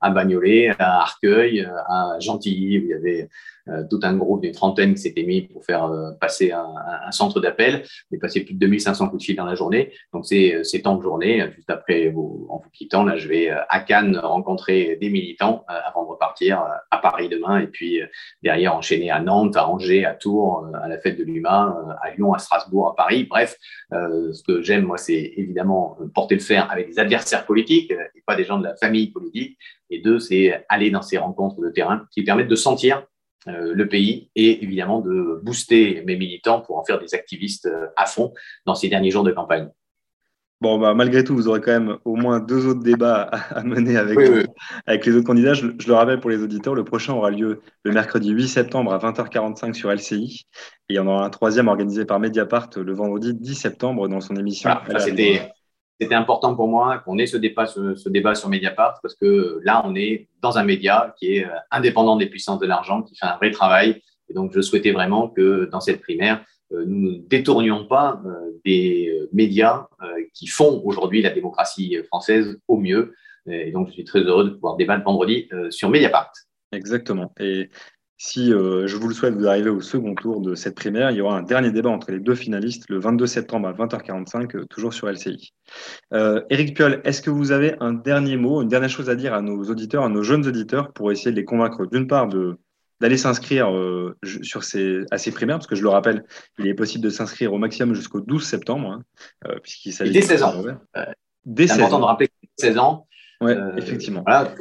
à 0.00 0.10
Bagnolet, 0.10 0.70
à 0.78 1.00
Arcueil, 1.00 1.68
à 1.88 2.16
Gentilly, 2.20 2.78
où 2.78 2.82
il 2.82 2.88
y 2.88 2.94
avait 2.94 3.28
euh, 3.59 3.59
tout 3.90 4.00
un 4.02 4.16
groupe 4.16 4.42
d'une 4.42 4.52
trentaine 4.52 4.94
qui 4.94 5.02
s'était 5.02 5.22
mis 5.22 5.42
pour 5.42 5.64
faire 5.64 5.84
euh, 5.84 6.12
passer 6.20 6.52
un, 6.52 7.10
centre 7.10 7.40
d'appel. 7.40 7.84
Est 8.12 8.18
passé 8.18 8.44
plus 8.44 8.54
de 8.54 8.58
2500 8.60 9.08
coups 9.08 9.22
de 9.22 9.24
fil 9.24 9.36
dans 9.36 9.44
la 9.44 9.54
journée. 9.54 9.92
Donc, 10.12 10.26
c'est 10.26 10.82
temps 10.82 10.96
de 10.96 11.02
journée. 11.02 11.44
Juste 11.54 11.70
après, 11.70 12.08
en 12.08 12.12
vous 12.12 12.70
quittant, 12.72 13.04
là, 13.04 13.16
je 13.16 13.28
vais 13.28 13.50
à 13.50 13.80
Cannes 13.80 14.16
rencontrer 14.16 14.96
des 15.00 15.10
militants 15.10 15.64
avant 15.66 16.04
de 16.04 16.08
repartir 16.08 16.62
à 16.90 16.98
Paris 16.98 17.28
demain 17.28 17.58
et 17.60 17.66
puis 17.66 18.00
derrière 18.42 18.76
enchaîner 18.76 19.10
à 19.10 19.20
Nantes, 19.20 19.56
à 19.56 19.68
Angers, 19.68 20.04
à 20.04 20.14
Tours, 20.14 20.66
à 20.80 20.88
la 20.88 20.98
fête 20.98 21.18
de 21.18 21.24
l'UMA, 21.24 21.96
à 22.00 22.10
Lyon, 22.10 22.32
à 22.32 22.38
Strasbourg, 22.38 22.88
à 22.88 22.94
Paris. 22.94 23.24
Bref, 23.28 23.56
ce 23.90 24.42
que 24.44 24.62
j'aime, 24.62 24.84
moi, 24.84 24.98
c'est 24.98 25.32
évidemment 25.36 25.98
porter 26.14 26.36
le 26.36 26.40
fer 26.40 26.70
avec 26.70 26.88
des 26.88 26.98
adversaires 26.98 27.44
politiques 27.44 27.90
et 27.90 28.22
pas 28.26 28.36
des 28.36 28.44
gens 28.44 28.58
de 28.58 28.64
la 28.64 28.76
famille 28.76 29.10
politique. 29.10 29.58
Et 29.90 30.00
deux, 30.00 30.20
c'est 30.20 30.64
aller 30.68 30.90
dans 30.90 31.02
ces 31.02 31.18
rencontres 31.18 31.60
de 31.60 31.70
terrain 31.70 32.06
qui 32.12 32.22
permettent 32.22 32.48
de 32.48 32.54
sentir 32.54 32.98
euh, 32.98 33.04
le 33.46 33.88
pays 33.88 34.30
et 34.36 34.62
évidemment 34.62 35.00
de 35.00 35.40
booster 35.42 36.02
mes 36.06 36.16
militants 36.16 36.60
pour 36.60 36.78
en 36.78 36.84
faire 36.84 36.98
des 36.98 37.14
activistes 37.14 37.66
euh, 37.66 37.86
à 37.96 38.06
fond 38.06 38.32
dans 38.66 38.74
ces 38.74 38.88
derniers 38.88 39.10
jours 39.10 39.24
de 39.24 39.32
campagne. 39.32 39.68
Bon, 40.60 40.78
bah, 40.78 40.92
malgré 40.92 41.24
tout, 41.24 41.34
vous 41.34 41.48
aurez 41.48 41.62
quand 41.62 41.72
même 41.72 41.96
au 42.04 42.16
moins 42.16 42.38
deux 42.38 42.66
autres 42.66 42.82
débats 42.82 43.22
à, 43.22 43.62
mener 43.62 43.96
avec, 43.96 44.18
avec 44.86 45.06
les 45.06 45.16
autres 45.16 45.26
candidats. 45.26 45.54
Je, 45.54 45.66
le 45.66 45.94
rappelle 45.94 46.20
pour 46.20 46.28
les 46.28 46.42
auditeurs, 46.42 46.74
le 46.74 46.84
prochain 46.84 47.14
aura 47.14 47.30
lieu 47.30 47.62
le 47.82 47.92
mercredi 47.92 48.28
8 48.28 48.46
septembre 48.46 48.92
à 48.92 48.98
20h45 48.98 49.72
sur 49.72 49.90
LCI. 49.90 50.46
Et 50.90 50.94
il 50.94 50.96
y 50.96 50.98
en 50.98 51.06
aura 51.06 51.24
un 51.24 51.30
troisième 51.30 51.68
organisé 51.68 52.04
par 52.04 52.20
Mediapart 52.20 52.68
le 52.76 52.92
vendredi 52.92 53.32
10 53.32 53.54
septembre 53.54 54.06
dans 54.06 54.20
son 54.20 54.36
émission. 54.36 54.70
C'était 54.98 55.50
c'était 56.00 56.14
important 56.14 56.54
pour 56.56 56.66
moi 56.66 56.98
qu'on 56.98 57.18
ait 57.18 57.26
ce 57.26 57.36
débat, 57.36 57.66
sur 57.66 58.48
Mediapart 58.48 59.00
parce 59.02 59.14
que 59.14 59.60
là, 59.64 59.82
on 59.84 59.94
est 59.94 60.28
dans 60.40 60.56
un 60.56 60.64
média 60.64 61.14
qui 61.18 61.36
est 61.36 61.44
euh, 61.44 61.50
indépendant 61.70 62.16
des 62.16 62.26
puissances 62.26 62.58
de 62.58 62.66
l'argent, 62.66 63.02
qui 63.02 63.14
fait 63.16 63.26
un 63.26 63.36
vrai 63.36 63.50
travail. 63.50 64.02
Et 64.28 64.34
donc, 64.34 64.52
je 64.54 64.60
souhaitais 64.62 64.92
vraiment 64.92 65.28
que 65.28 65.68
dans 65.70 65.80
cette 65.80 66.00
primaire, 66.00 66.44
euh, 66.72 66.84
nous 66.86 67.12
ne 67.12 67.18
détournions 67.18 67.84
pas 67.84 68.22
euh, 68.24 68.52
des 68.64 69.12
médias 69.32 69.86
qui 70.34 70.46
font 70.46 70.82
aujourd'hui 70.84 71.22
la 71.22 71.30
démocratie 71.30 71.96
française 72.06 72.58
au 72.68 72.76
mieux. 72.76 73.14
Et 73.46 73.70
donc, 73.70 73.88
je 73.88 73.92
suis 73.92 74.04
très 74.04 74.20
heureux 74.20 74.44
de 74.44 74.50
pouvoir 74.50 74.76
débattre 74.76 75.04
vendredi 75.04 75.48
sur 75.70 75.88
Mediapart. 75.88 76.32
Exactement. 76.72 77.32
Si 78.22 78.52
euh, 78.52 78.86
je 78.86 78.98
vous 78.98 79.08
le 79.08 79.14
souhaite, 79.14 79.32
vous 79.32 79.46
arrivez 79.46 79.70
au 79.70 79.80
second 79.80 80.14
tour 80.14 80.42
de 80.42 80.54
cette 80.54 80.74
primaire, 80.74 81.10
il 81.10 81.16
y 81.16 81.22
aura 81.22 81.38
un 81.38 81.42
dernier 81.42 81.70
débat 81.70 81.88
entre 81.88 82.12
les 82.12 82.20
deux 82.20 82.34
finalistes 82.34 82.84
le 82.90 82.98
22 82.98 83.26
septembre 83.26 83.68
à 83.68 83.72
20h45, 83.72 84.56
euh, 84.56 84.66
toujours 84.66 84.92
sur 84.92 85.08
LCI. 85.08 85.54
Euh, 86.12 86.42
Éric 86.50 86.76
Piolle, 86.76 87.00
est-ce 87.04 87.22
que 87.22 87.30
vous 87.30 87.50
avez 87.50 87.76
un 87.80 87.94
dernier 87.94 88.36
mot, 88.36 88.60
une 88.60 88.68
dernière 88.68 88.90
chose 88.90 89.08
à 89.08 89.14
dire 89.14 89.32
à 89.32 89.40
nos 89.40 89.64
auditeurs, 89.64 90.04
à 90.04 90.10
nos 90.10 90.22
jeunes 90.22 90.46
auditeurs, 90.46 90.92
pour 90.92 91.10
essayer 91.10 91.30
de 91.30 91.36
les 91.36 91.46
convaincre 91.46 91.86
d'une 91.86 92.06
part 92.06 92.28
de 92.28 92.58
d'aller 93.00 93.16
s'inscrire 93.16 93.72
sur 94.42 94.62
ces, 94.62 95.06
à 95.10 95.16
ces 95.16 95.32
primaires, 95.32 95.56
parce 95.56 95.66
que 95.66 95.74
je 95.74 95.82
le 95.82 95.88
rappelle, 95.88 96.26
il 96.58 96.66
est 96.66 96.74
possible 96.74 97.02
de 97.02 97.08
s'inscrire 97.08 97.54
au 97.54 97.56
maximum 97.56 97.94
jusqu'au 97.94 98.20
12 98.20 98.44
septembre, 98.44 99.00
hein, 99.46 99.54
puisqu'il 99.62 99.94
s'agit 99.94 100.12
dès 100.12 100.20
16 100.20 100.42
ans. 100.42 100.62
C'est 101.56 101.70
important 101.72 102.00
de 102.00 102.04
rappeler 102.04 102.28
16 102.58 102.76
ans. 102.76 103.06
Oui, 103.40 103.54
effectivement. 103.78 104.22
Voilà, 104.26 104.54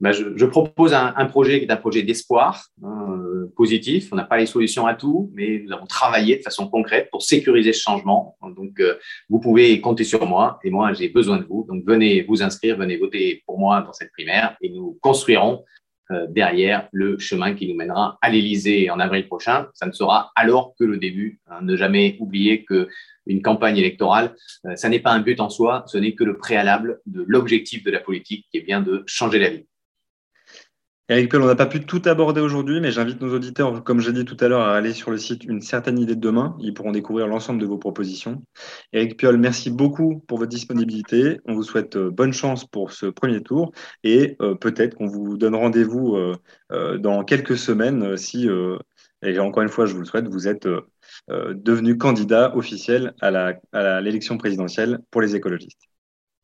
ben, 0.00 0.12
je, 0.12 0.44
propose 0.46 0.94
un, 0.94 1.26
projet 1.26 1.58
qui 1.58 1.66
est 1.66 1.70
un 1.70 1.76
projet 1.76 2.02
d'espoir 2.02 2.64
hein, 2.82 3.06
euh, 3.10 3.52
positif. 3.54 4.08
On 4.12 4.16
n'a 4.16 4.24
pas 4.24 4.38
les 4.38 4.46
solutions 4.46 4.86
à 4.86 4.94
tout, 4.94 5.30
mais 5.34 5.62
nous 5.62 5.72
avons 5.72 5.84
travaillé 5.84 6.38
de 6.38 6.42
façon 6.42 6.68
concrète 6.68 7.08
pour 7.10 7.22
sécuriser 7.22 7.74
ce 7.74 7.82
changement. 7.82 8.36
Donc, 8.56 8.80
euh, 8.80 8.94
vous 9.28 9.40
pouvez 9.40 9.78
compter 9.82 10.04
sur 10.04 10.24
moi 10.26 10.58
et 10.64 10.70
moi, 10.70 10.94
j'ai 10.94 11.10
besoin 11.10 11.36
de 11.36 11.44
vous. 11.44 11.66
Donc, 11.68 11.84
venez 11.86 12.22
vous 12.22 12.42
inscrire, 12.42 12.78
venez 12.78 12.96
voter 12.96 13.42
pour 13.44 13.58
moi 13.58 13.82
dans 13.82 13.92
cette 13.92 14.10
primaire 14.12 14.56
et 14.62 14.70
nous 14.70 14.98
construirons 15.02 15.64
euh, 16.12 16.26
derrière 16.30 16.88
le 16.92 17.18
chemin 17.18 17.54
qui 17.54 17.68
nous 17.68 17.76
mènera 17.76 18.16
à 18.22 18.30
l'Élysée 18.30 18.88
en 18.88 19.00
avril 19.00 19.26
prochain. 19.26 19.66
Ça 19.74 19.84
ne 19.84 19.92
sera 19.92 20.32
alors 20.34 20.72
que 20.78 20.84
le 20.84 20.96
début. 20.96 21.40
Hein. 21.48 21.58
Ne 21.60 21.76
jamais 21.76 22.16
oublier 22.20 22.64
que 22.64 22.88
une 23.26 23.42
campagne 23.42 23.76
électorale, 23.76 24.34
ça 24.74 24.88
n'est 24.88 24.98
pas 24.98 25.12
un 25.12 25.20
but 25.20 25.38
en 25.40 25.50
soi, 25.50 25.84
ce 25.86 25.98
n'est 25.98 26.14
que 26.14 26.24
le 26.24 26.38
préalable 26.38 27.00
de 27.06 27.22
l'objectif 27.28 27.84
de 27.84 27.90
la 27.90 28.00
politique 28.00 28.46
qui 28.50 28.58
est 28.58 28.62
bien 28.62 28.80
de 28.80 29.04
changer 29.06 29.38
la 29.38 29.50
vie. 29.50 29.66
Eric 31.10 31.28
Pell, 31.28 31.42
on 31.42 31.46
n'a 31.46 31.56
pas 31.56 31.66
pu 31.66 31.84
tout 31.84 32.00
aborder 32.04 32.40
aujourd'hui, 32.40 32.80
mais 32.80 32.92
j'invite 32.92 33.20
nos 33.20 33.34
auditeurs, 33.34 33.82
comme 33.82 33.98
j'ai 33.98 34.12
dit 34.12 34.24
tout 34.24 34.36
à 34.38 34.46
l'heure, 34.46 34.60
à 34.60 34.76
aller 34.76 34.92
sur 34.92 35.10
le 35.10 35.18
site 35.18 35.42
Une 35.42 35.60
certaine 35.60 35.98
idée 35.98 36.14
de 36.14 36.20
demain. 36.20 36.56
Ils 36.60 36.72
pourront 36.72 36.92
découvrir 36.92 37.26
l'ensemble 37.26 37.60
de 37.60 37.66
vos 37.66 37.78
propositions. 37.78 38.44
Eric 38.92 39.16
Piolle, 39.16 39.36
merci 39.36 39.70
beaucoup 39.70 40.22
pour 40.28 40.38
votre 40.38 40.50
disponibilité. 40.50 41.40
On 41.46 41.54
vous 41.54 41.64
souhaite 41.64 41.96
euh, 41.96 42.12
bonne 42.12 42.32
chance 42.32 42.64
pour 42.64 42.92
ce 42.92 43.06
premier 43.06 43.42
tour 43.42 43.72
et 44.04 44.36
euh, 44.40 44.54
peut-être 44.54 44.94
qu'on 44.94 45.08
vous 45.08 45.36
donne 45.36 45.56
rendez-vous 45.56 46.14
euh, 46.14 46.96
dans 46.98 47.24
quelques 47.24 47.58
semaines 47.58 48.16
si, 48.16 48.48
et 49.24 49.38
encore 49.40 49.64
une 49.64 49.68
fois, 49.68 49.86
je 49.86 49.94
vous 49.94 50.00
le 50.00 50.06
souhaite, 50.06 50.28
vous 50.28 50.46
êtes 50.46 50.68
devenu 51.28 51.98
candidat 51.98 52.56
officiel 52.56 53.14
à 53.20 54.00
l'élection 54.00 54.38
présidentielle 54.38 55.00
pour 55.10 55.22
les 55.22 55.34
écologistes. 55.34 55.88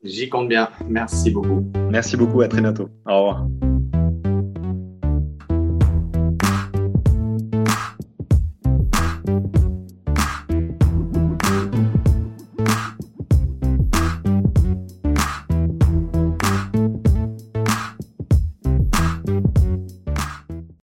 J'y 0.02 0.28
compte 0.28 0.48
bien. 0.48 0.70
Merci 0.88 1.30
beaucoup. 1.30 1.70
Merci 1.88 2.16
beaucoup. 2.16 2.40
À 2.40 2.48
très 2.48 2.60
bientôt. 2.60 2.88
Au 3.06 3.18
revoir. 3.18 3.46